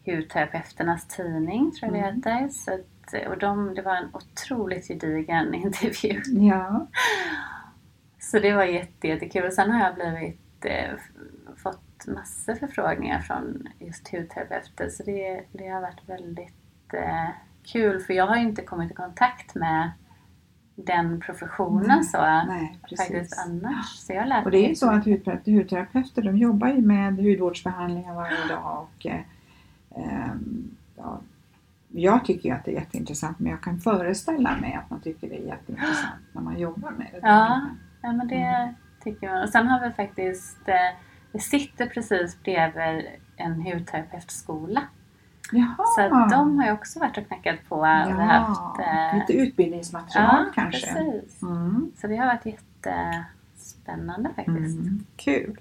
hudterapeuternas 0.06 1.08
tidning, 1.08 1.72
tror 1.72 1.98
jag 1.98 2.14
det 2.14 2.16
heter. 2.16 2.50
Så 2.50 2.74
att, 2.74 3.28
och 3.28 3.38
de, 3.38 3.76
det 3.76 3.82
var 3.82 3.96
en 3.96 4.10
otroligt 4.14 4.88
gedigen 4.88 5.54
intervju. 5.54 6.22
Ja, 6.26 6.88
Så 8.20 8.40
det 8.40 8.54
var 8.54 8.64
jätte, 8.64 9.08
jättekul. 9.08 9.46
Och 9.46 9.54
sen 9.54 9.72
har 9.72 9.80
jag 9.80 9.96
blivit, 9.96 10.66
eh, 10.66 10.94
fått 11.58 12.08
massor 12.08 12.56
förfrågningar 12.56 13.20
från 13.22 13.68
just 13.80 14.12
hudterapeuter. 14.12 14.90
Så 14.90 15.04
det, 15.04 15.44
det 15.52 15.68
har 15.68 15.82
varit 15.82 16.10
väldigt 16.10 16.94
eh, 16.94 17.30
kul. 17.64 18.00
För 18.00 18.14
jag 18.14 18.28
har 18.28 18.36
ju 18.36 18.42
inte 18.42 18.62
kommit 18.62 18.92
i 18.92 18.94
kontakt 18.94 19.56
med 19.56 19.92
den 20.76 21.20
professionen 21.20 21.88
Nej, 21.88 22.04
så 22.04 22.22
nej, 22.22 22.80
faktiskt 22.98 23.46
annars. 23.48 23.86
Så 23.86 24.14
jag 24.14 24.46
Och 24.46 24.52
det 24.52 24.66
är 24.66 24.70
ju 24.70 24.76
så 24.76 24.90
att 24.92 25.06
hudterapeuter, 25.46 26.22
de 26.22 26.38
jobbar 26.38 26.68
ju 26.68 26.82
med 26.82 27.16
hudvårdsbehandlingar 27.16 28.14
varje 28.16 28.48
dag 28.48 28.82
och 28.82 29.06
eh, 29.06 29.22
ehm, 29.96 30.76
ja, 30.98 31.20
jag 31.92 32.26
tycker 32.26 32.50
ju 32.50 32.56
att 32.56 32.66
det 32.66 32.72
är 32.72 32.76
jätteintressant 32.76 33.40
men 33.40 33.52
jag 33.52 33.62
kan 33.62 33.80
föreställa 33.80 34.58
mig 34.58 34.74
att 34.74 34.90
man 34.90 35.00
tycker 35.02 35.30
det 35.30 35.36
är 35.38 35.48
jätteintressant 35.48 36.22
när 36.32 36.42
man 36.42 36.60
jobbar 36.60 36.92
med 36.92 37.08
det. 37.12 37.20
Ja, 37.22 37.62
ja 38.02 38.12
men 38.12 38.28
det 38.28 38.36
Mm. 38.36 38.74
tycker 39.04 39.30
man. 39.30 39.44
Och 39.44 39.50
sen 39.50 39.68
har 39.68 39.88
vi 39.88 39.94
faktiskt, 39.94 40.70
eh, 40.70 40.76
vi 41.32 41.40
sitter 41.40 41.86
precis 41.88 42.44
bredvid 42.44 43.06
en 43.36 43.62
hudterapeutskola. 43.62 44.82
Jaha! 45.52 45.86
Så 45.96 46.36
de 46.36 46.60
har 46.60 46.66
ju 46.66 46.72
också 46.72 47.00
varit 47.00 47.18
och 47.18 47.28
knackat 47.28 47.56
på 47.70 47.76
och 47.76 47.88
ja, 47.88 48.10
haft... 48.10 48.80
eh, 48.80 49.20
lite 49.20 49.34
utbildningsmaterial 49.34 50.46
ja, 50.46 50.52
kanske. 50.56 50.94
precis. 50.94 51.42
Mm. 51.42 51.92
Så 52.02 52.08
det 52.08 52.16
har 52.16 52.26
varit 52.26 52.46
jättespännande 52.46 54.30
faktiskt. 54.36 54.80
Mm, 54.80 55.06
kul! 55.16 55.58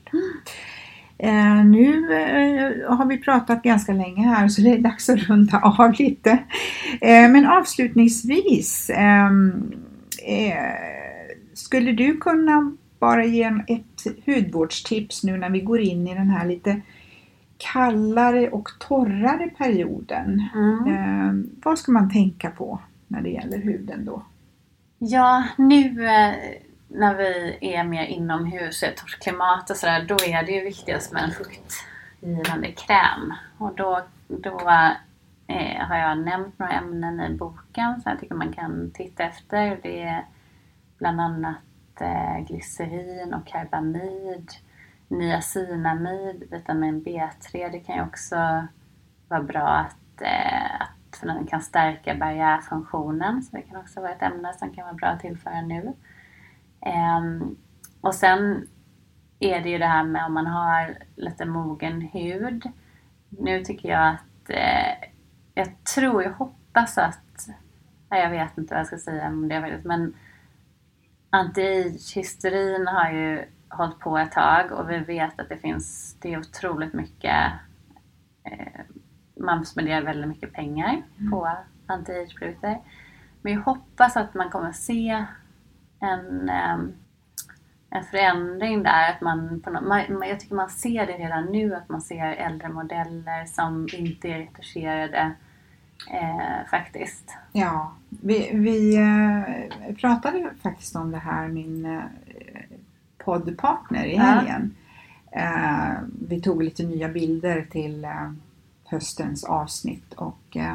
Eh, 1.18 1.64
nu 1.64 2.14
eh, 2.14 2.96
har 2.96 3.06
vi 3.06 3.18
pratat 3.18 3.62
ganska 3.62 3.92
länge 3.92 4.28
här 4.28 4.48
så 4.48 4.62
det 4.62 4.70
är 4.70 4.78
dags 4.78 5.08
att 5.08 5.18
runda 5.18 5.58
av 5.78 5.92
lite. 5.98 6.30
Eh, 7.00 7.28
men 7.30 7.46
avslutningsvis, 7.46 8.90
ehm, 8.94 9.72
eh, 10.26 10.54
skulle 11.54 11.92
du 11.92 12.16
kunna 12.16 12.72
bara 12.98 13.24
ge 13.24 13.52
ett 13.66 14.26
hudvårdstips 14.26 15.24
nu 15.24 15.36
när 15.36 15.50
vi 15.50 15.60
går 15.60 15.80
in 15.80 16.08
i 16.08 16.14
den 16.14 16.30
här 16.30 16.46
lite 16.46 16.80
kallare 17.72 18.50
och 18.50 18.68
torrare 18.78 19.50
perioden? 19.58 20.48
Mm. 20.54 20.86
Eh, 20.88 21.50
vad 21.64 21.78
ska 21.78 21.92
man 21.92 22.10
tänka 22.10 22.50
på 22.50 22.80
när 23.08 23.20
det 23.20 23.30
gäller 23.30 23.58
huden 23.58 24.04
då? 24.04 24.22
Ja, 24.98 25.44
nu 25.56 26.06
eh, 26.06 26.34
när 26.88 27.14
vi 27.14 27.58
är 27.60 27.84
mer 27.84 28.04
inomhus 28.04 28.82
och 28.82 28.96
torrt 28.96 29.22
klimat 29.22 29.70
och 29.70 29.76
sådär, 29.76 30.04
då 30.08 30.14
är 30.14 30.46
det 30.46 30.52
ju 30.52 30.64
viktigast 30.64 31.12
med 31.12 31.22
en 31.22 31.30
fuktgivande 31.30 32.72
kräm. 32.72 33.34
Och 33.58 33.74
då, 33.76 34.00
då 34.28 34.70
eh, 35.46 35.86
har 35.86 35.96
jag 35.96 36.18
nämnt 36.18 36.58
några 36.58 36.72
ämnen 36.72 37.20
i 37.20 37.34
boken 37.36 38.00
som 38.00 38.10
jag 38.10 38.20
tycker 38.20 38.34
man 38.34 38.52
kan 38.52 38.90
titta 38.94 39.22
efter. 39.22 39.78
Det 39.82 40.02
är 40.02 40.24
bland 40.98 41.20
annat 41.20 42.00
eh, 42.00 42.46
glycerin 42.46 43.34
och 43.34 43.46
karbamid, 43.46 44.50
niacinamid, 45.18 46.44
vitamin 46.50 47.04
B3. 47.04 47.70
Det 47.72 47.80
kan 47.80 47.96
ju 47.96 48.02
också 48.02 48.66
vara 49.28 49.42
bra 49.42 49.68
att, 49.68 50.20
eh, 50.20 50.80
att 50.80 51.16
för 51.16 51.26
den 51.26 51.46
kan 51.46 51.60
stärka 51.60 52.14
barriärfunktionen. 52.14 53.42
Så 53.42 53.56
det 53.56 53.62
kan 53.62 53.76
också 53.76 54.00
vara 54.00 54.12
ett 54.12 54.22
ämne 54.22 54.52
som 54.52 54.74
kan 54.74 54.84
vara 54.84 54.94
bra 54.94 55.08
att 55.08 55.20
tillföra 55.20 55.60
nu. 55.60 55.92
Eh, 56.80 57.20
och 58.00 58.14
sen 58.14 58.68
är 59.38 59.60
det 59.60 59.68
ju 59.68 59.78
det 59.78 59.86
här 59.86 60.04
med 60.04 60.26
om 60.26 60.34
man 60.34 60.46
har 60.46 60.98
lite 61.16 61.44
mogen 61.44 62.00
hud. 62.00 62.70
Nu 63.28 63.64
tycker 63.64 63.88
jag 63.88 64.08
att 64.08 64.50
eh, 64.50 65.08
jag 65.54 65.84
tror, 65.94 66.22
jag 66.22 66.32
hoppas 66.32 66.98
att, 66.98 67.48
nej, 68.08 68.22
jag 68.22 68.30
vet 68.30 68.58
inte 68.58 68.74
vad 68.74 68.80
jag 68.80 68.86
ska 68.86 68.98
säga 68.98 69.28
om 69.28 69.48
det 69.48 69.60
faktiskt, 69.60 69.84
men 69.84 70.14
antihysterin 71.30 72.86
har 72.86 73.10
ju 73.10 73.44
hållit 73.74 73.98
på 73.98 74.18
ett 74.18 74.32
tag 74.32 74.72
och 74.72 74.90
vi 74.90 74.98
vet 74.98 75.40
att 75.40 75.48
det 75.48 75.56
finns, 75.56 76.16
det 76.20 76.32
är 76.32 76.38
otroligt 76.38 76.92
mycket, 76.92 77.52
eh, 78.44 78.80
man 79.40 79.66
spenderar 79.66 80.02
väldigt 80.02 80.28
mycket 80.28 80.52
pengar 80.52 81.02
på 81.30 81.50
antihygeprodukter. 81.86 82.78
Men 83.42 83.52
jag 83.52 83.60
hoppas 83.60 84.16
att 84.16 84.34
man 84.34 84.50
kommer 84.50 84.72
se 84.72 85.24
en, 86.00 86.48
ehm, 86.48 86.92
en 87.90 88.04
förändring 88.04 88.82
där. 88.82 89.10
Att 89.10 89.20
man, 89.20 89.60
på 89.60 89.70
nå- 89.70 89.80
man, 89.80 90.28
jag 90.28 90.40
tycker 90.40 90.54
man 90.54 90.70
ser 90.70 91.06
det 91.06 91.12
redan 91.12 91.44
nu, 91.44 91.74
att 91.74 91.88
man 91.88 92.00
ser 92.00 92.26
äldre 92.26 92.68
modeller 92.68 93.44
som 93.46 93.88
inte 93.92 94.28
är 94.28 94.38
retuscherade 94.38 95.32
eh, 96.10 96.66
faktiskt. 96.70 97.36
Ja, 97.52 97.92
vi, 98.08 98.50
vi 98.52 98.96
eh, 98.96 99.94
pratade 99.94 100.50
faktiskt 100.62 100.96
om 100.96 101.10
det 101.10 101.18
här, 101.18 101.48
min 101.48 101.86
eh, 101.86 102.02
poddpartner 103.24 104.04
i 104.04 104.14
Ja. 104.16 104.22
helgen. 104.22 104.74
Eh, 105.32 105.94
vi 106.28 106.40
tog 106.40 106.62
lite 106.62 106.82
nya 106.82 107.08
bilder 107.08 107.66
till 107.70 108.04
eh, 108.04 108.32
höstens 108.84 109.44
avsnitt 109.44 110.12
och, 110.12 110.56
eh, 110.56 110.74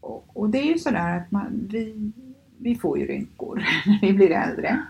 och, 0.00 0.24
och 0.32 0.50
det 0.50 0.58
är 0.58 0.72
ju 0.72 0.78
sådär 0.78 1.16
att 1.16 1.30
man, 1.30 1.66
vi, 1.70 2.12
vi 2.58 2.76
får 2.76 2.98
ju 2.98 3.06
rynkor 3.06 3.64
när 3.86 4.00
vi 4.00 4.12
blir 4.12 4.30
äldre. 4.30 4.82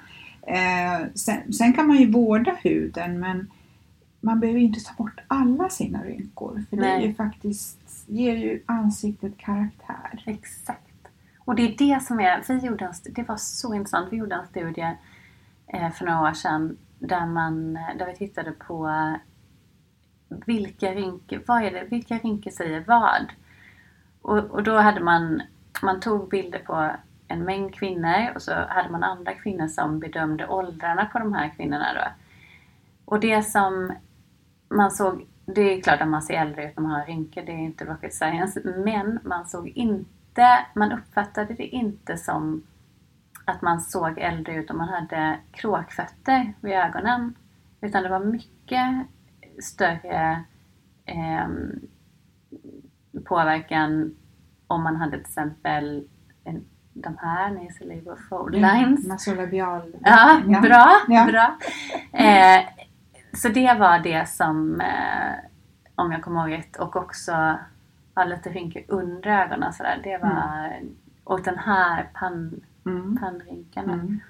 Eh, 0.43 1.07
sen, 1.15 1.53
sen 1.53 1.73
kan 1.73 1.87
man 1.87 1.97
ju 1.97 2.11
vårda 2.11 2.57
huden 2.63 3.21
men 3.21 3.51
man 4.21 4.41
behöver 4.41 4.61
inte 4.61 4.81
ta 4.81 4.95
bort 4.97 5.21
alla 5.27 5.69
sina 5.69 6.03
rynkor 6.05 6.65
för 6.71 6.77
det 6.77 6.87
är 6.91 6.99
Nej. 6.99 7.07
ju 7.07 7.15
faktiskt, 7.15 7.79
ger 8.07 8.37
ju 8.37 8.63
ansiktet 8.67 9.39
karaktär. 9.39 10.23
Exakt. 10.27 10.90
Och 11.45 11.55
det 11.55 11.63
är 11.63 11.77
det 11.79 12.03
som 12.03 12.21
är, 12.21 12.43
vi 12.49 12.67
gjorde 12.67 12.85
en, 12.85 12.93
det 13.15 13.23
var 13.23 13.37
så 13.37 13.75
intressant, 13.75 14.13
vi 14.13 14.17
gjorde 14.17 14.35
en 14.35 14.47
studie 14.47 14.97
eh, 15.67 15.91
för 15.91 16.05
några 16.05 16.31
år 16.31 16.33
sedan 16.33 16.79
där, 16.99 17.27
man, 17.27 17.77
eh, 17.77 17.97
där 17.99 18.07
vi 18.07 18.17
tittade 18.17 18.53
på 18.53 18.89
eh, 18.89 19.15
vilka 20.47 20.93
rynkor, 20.93 21.43
vad 21.47 21.63
är 21.63 21.71
det, 21.71 21.85
vilka 21.91 22.19
rynkor 22.19 22.51
säger 22.51 22.85
vad? 22.87 23.33
Och, 24.23 24.39
och 24.39 24.63
då 24.63 24.77
hade 24.77 25.01
man, 25.01 25.43
man 25.83 26.01
tog 26.01 26.29
bilder 26.29 26.59
på 26.59 26.91
en 27.29 27.45
mängd 27.45 27.75
kvinnor 27.75 28.33
och 28.35 28.43
så 28.43 28.55
hade 28.55 28.91
man 28.91 29.03
andra 29.03 29.35
kvinnor 29.35 29.69
som 29.69 29.99
bedömde 29.99 30.49
åldrarna 30.49 31.07
på 31.07 31.19
de 31.19 31.33
här 31.33 31.53
kvinnorna 31.57 31.95
då. 31.95 32.13
Och 33.05 33.21
det 33.21 33.43
som 33.43 33.93
man 34.69 34.91
såg, 34.91 35.27
det 35.45 35.61
är 35.61 35.81
klart 35.81 36.01
att 36.01 36.09
man 36.09 36.23
ser 36.23 36.35
äldre 36.35 36.71
ut 36.71 36.77
när 36.77 36.83
man 36.83 36.93
har 36.93 37.07
rynkor, 37.07 37.43
det 37.43 37.53
är 37.53 37.59
inte 37.59 37.85
rocket 37.85 38.15
science, 38.15 38.61
men 38.85 39.19
man 39.25 39.47
såg 39.47 39.69
inte, 39.69 40.11
man 40.75 40.93
uppfattade 40.93 41.55
det 41.55 41.67
inte 41.67 42.17
som 42.17 42.63
att 43.45 43.63
man 43.63 43.81
såg 43.81 44.19
äldre 44.19 44.55
ut 44.55 44.71
om 44.71 44.79
man 44.79 44.89
hade 44.89 45.39
kråkfötter 45.53 46.55
vid 46.61 46.73
ögonen. 46.73 47.35
Utan 47.81 48.03
det 48.03 48.09
var 48.09 48.21
mycket 48.21 49.07
större 49.63 50.45
ehm, 51.07 51.81
påverkan 53.25 54.15
om 54.67 54.83
man 54.83 54.97
hade 54.97 55.11
till 55.13 55.21
exempel 55.21 56.09
en 56.45 56.65
de 56.93 57.17
här, 57.19 57.51
nasal 57.51 57.89
label 57.89 58.17
fold 58.29 58.55
lines. 58.55 59.07
Nasolabial. 59.07 59.95
Ja, 60.01 60.41
Ja. 60.47 60.61
bra. 60.61 60.97
Ja. 61.09 61.27
bra. 61.27 61.59
Eh, 62.21 62.65
så 63.33 63.49
det 63.49 63.75
var 63.79 63.99
det 63.99 64.29
som, 64.29 64.81
eh, 64.81 65.35
om 65.95 66.13
jag 66.13 66.23
kommer 66.23 66.49
ihåg 66.49 66.59
rätt, 66.59 66.77
och 66.77 66.97
också 66.97 67.59
ja, 68.15 68.25
lite 68.25 68.51
rynkor 68.51 68.83
under 68.89 69.31
ögonen 69.43 69.73
sådär. 69.73 70.01
Det 70.05 70.19
var, 70.19 70.73
och 71.25 71.43
den 71.43 71.59
här 71.59 72.09
pann, 72.15 72.61
Mm. 72.87 73.17
pannrynkarna. 73.21 73.93
Mm. 73.93 74.21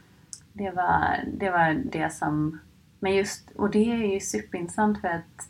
Det, 0.52 0.70
var, 0.70 1.18
det 1.34 1.50
var 1.50 1.74
det 1.84 2.12
som, 2.12 2.58
men 2.98 3.14
just, 3.14 3.50
och 3.50 3.70
det 3.70 3.92
är 3.92 4.12
ju 4.14 4.20
superintressant 4.20 5.00
för 5.00 5.08
att 5.08 5.48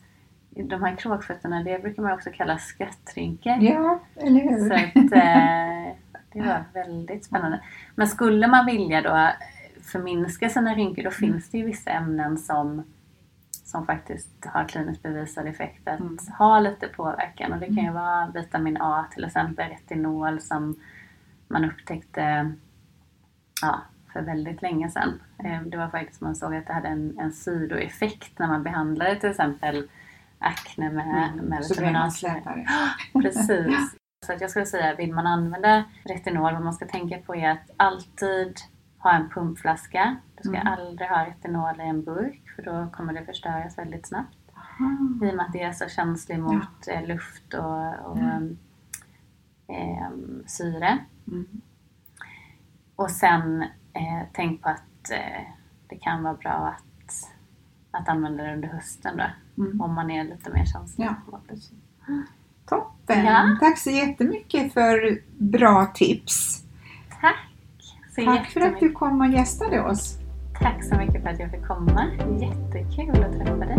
de 0.50 0.82
här 0.82 0.96
kråkfötterna, 0.96 1.62
det 1.62 1.82
brukar 1.82 2.02
man 2.02 2.12
också 2.12 2.30
kalla 2.34 2.58
skrattrynkor. 2.58 3.52
Ja, 3.60 4.00
eller 4.16 4.40
hur? 4.40 4.68
Så 4.68 4.74
att, 4.74 4.96
eh, 5.12 5.96
det 6.32 6.40
var 6.48 6.64
väldigt 6.74 7.24
spännande. 7.24 7.60
Men 7.94 8.08
skulle 8.08 8.46
man 8.46 8.66
vilja 8.66 9.02
då 9.02 9.30
förminska 9.82 10.48
sina 10.48 10.74
rynkor 10.74 11.02
då 11.02 11.10
finns 11.10 11.50
det 11.50 11.58
ju 11.58 11.64
vissa 11.64 11.90
ämnen 11.90 12.38
som, 12.38 12.82
som 13.70 13.86
faktiskt 13.86 14.46
har 14.46 14.64
kliniskt 14.68 15.02
bevisad 15.02 15.46
effekt 15.46 15.88
att 15.88 16.00
Mm. 16.00 16.18
ha 16.38 16.60
lite 16.60 16.88
påverkan. 16.88 17.52
Och 17.52 17.58
det 17.58 17.66
kan 17.66 17.84
ju 17.84 17.90
vara 17.90 18.30
vitamin 18.34 18.76
A 18.80 19.06
till 19.12 19.24
exempel, 19.24 19.68
retinol 19.70 20.40
som 20.40 20.76
man 21.48 21.64
upptäckte 21.64 22.52
ja, 23.62 23.80
för 24.12 24.22
väldigt 24.22 24.62
länge 24.62 24.90
sedan. 24.90 25.20
Eh, 25.44 25.62
Det 25.62 25.76
var 25.76 25.88
faktiskt 25.88 26.20
man 26.20 26.36
såg 26.36 26.54
att 26.54 26.66
det 26.66 26.72
hade 26.72 26.88
en, 26.88 27.18
en 27.18 27.32
sidoeffekt 27.32 28.38
när 28.38 28.46
man 28.46 28.62
behandlade 28.62 29.16
till 29.16 29.30
exempel 29.30 29.88
akne 30.38 30.90
med, 30.90 31.30
med 31.42 31.64
Så 31.64 31.74
blir 31.74 31.86
vitamin 31.86 31.96
A. 31.96 32.10
Precis. 33.22 33.96
Så 34.26 34.32
att 34.32 34.40
jag 34.40 34.50
skulle 34.50 34.66
säga, 34.66 34.94
vill 34.94 35.14
man 35.14 35.26
använda 35.26 35.84
retinol, 36.04 36.52
vad 36.52 36.62
man 36.62 36.74
ska 36.74 36.86
tänka 36.86 37.18
på 37.18 37.34
är 37.36 37.50
att 37.50 37.70
alltid 37.76 38.56
ha 39.03 39.12
en 39.12 39.30
pumpflaska. 39.30 40.16
Du 40.36 40.42
ska 40.48 40.59
Mm. 40.61 40.72
aldrig 40.72 41.09
ha 41.09 41.26
retinol 41.26 41.80
i 41.80 41.84
en 41.84 42.05
burk 42.05 42.42
för 42.57 42.62
då 42.62 42.88
kommer 42.92 43.12
det 43.12 43.24
förstöras 43.24 43.78
väldigt 43.78 44.07
snabbt. 44.07 44.36
Ah. 44.55 44.84
I 45.26 45.30
och 45.30 45.36
med 45.36 45.40
att 45.46 45.53
det 45.53 45.62
är 45.62 45.72
så 45.72 45.88
känsligt 45.88 46.40
mot 46.40 46.88
eh, 46.88 47.07
luft 47.07 47.55
och, 47.55 47.94
och 48.11 48.18
Mm. 48.18 48.59
ehm, 49.68 50.42
syre. 50.46 50.98
Mm. 51.28 51.46
Och 52.96 53.11
sen 53.11 53.62
eh, 53.92 54.22
tänk 54.32 54.62
på 54.62 54.68
att 54.68 55.11
eh, 55.12 55.42
det 55.88 55.96
kan 55.96 56.22
vara 56.22 56.34
bra 56.34 56.51
att, 56.51 57.30
att 57.90 58.09
använda 58.09 58.44
det 58.44 58.55
under 58.55 58.68
hösten 58.68 59.16
då. 59.16 59.62
Mm. 59.64 59.80
Om 59.80 59.94
man 59.94 60.11
är 60.11 60.24
lite 60.24 60.51
mer 60.51 60.64
känslig. 60.64 61.05
Ja. 61.07 61.14
Toppen! 62.66 63.24
Ja. 63.24 63.57
Tack 63.61 63.78
så 63.78 63.90
jättemycket 63.90 64.72
för 64.72 65.20
bra 65.38 65.86
tips. 65.94 66.64
Tack! 67.20 67.49
Så 68.20 68.26
Tack 68.26 68.50
för 68.50 68.60
att 68.60 68.80
du 68.80 68.92
kom 68.92 69.20
och 69.20 69.26
gästade 69.26 69.80
oss. 69.82 70.18
Tack 70.60 70.84
så 70.84 70.96
mycket 70.96 71.22
för 71.22 71.30
att 71.30 71.40
jag 71.40 71.50
fick 71.50 71.66
komma. 71.66 72.06
Jättekul 72.40 73.24
att 73.24 73.32
träffa 73.32 73.56
dig. 73.56 73.78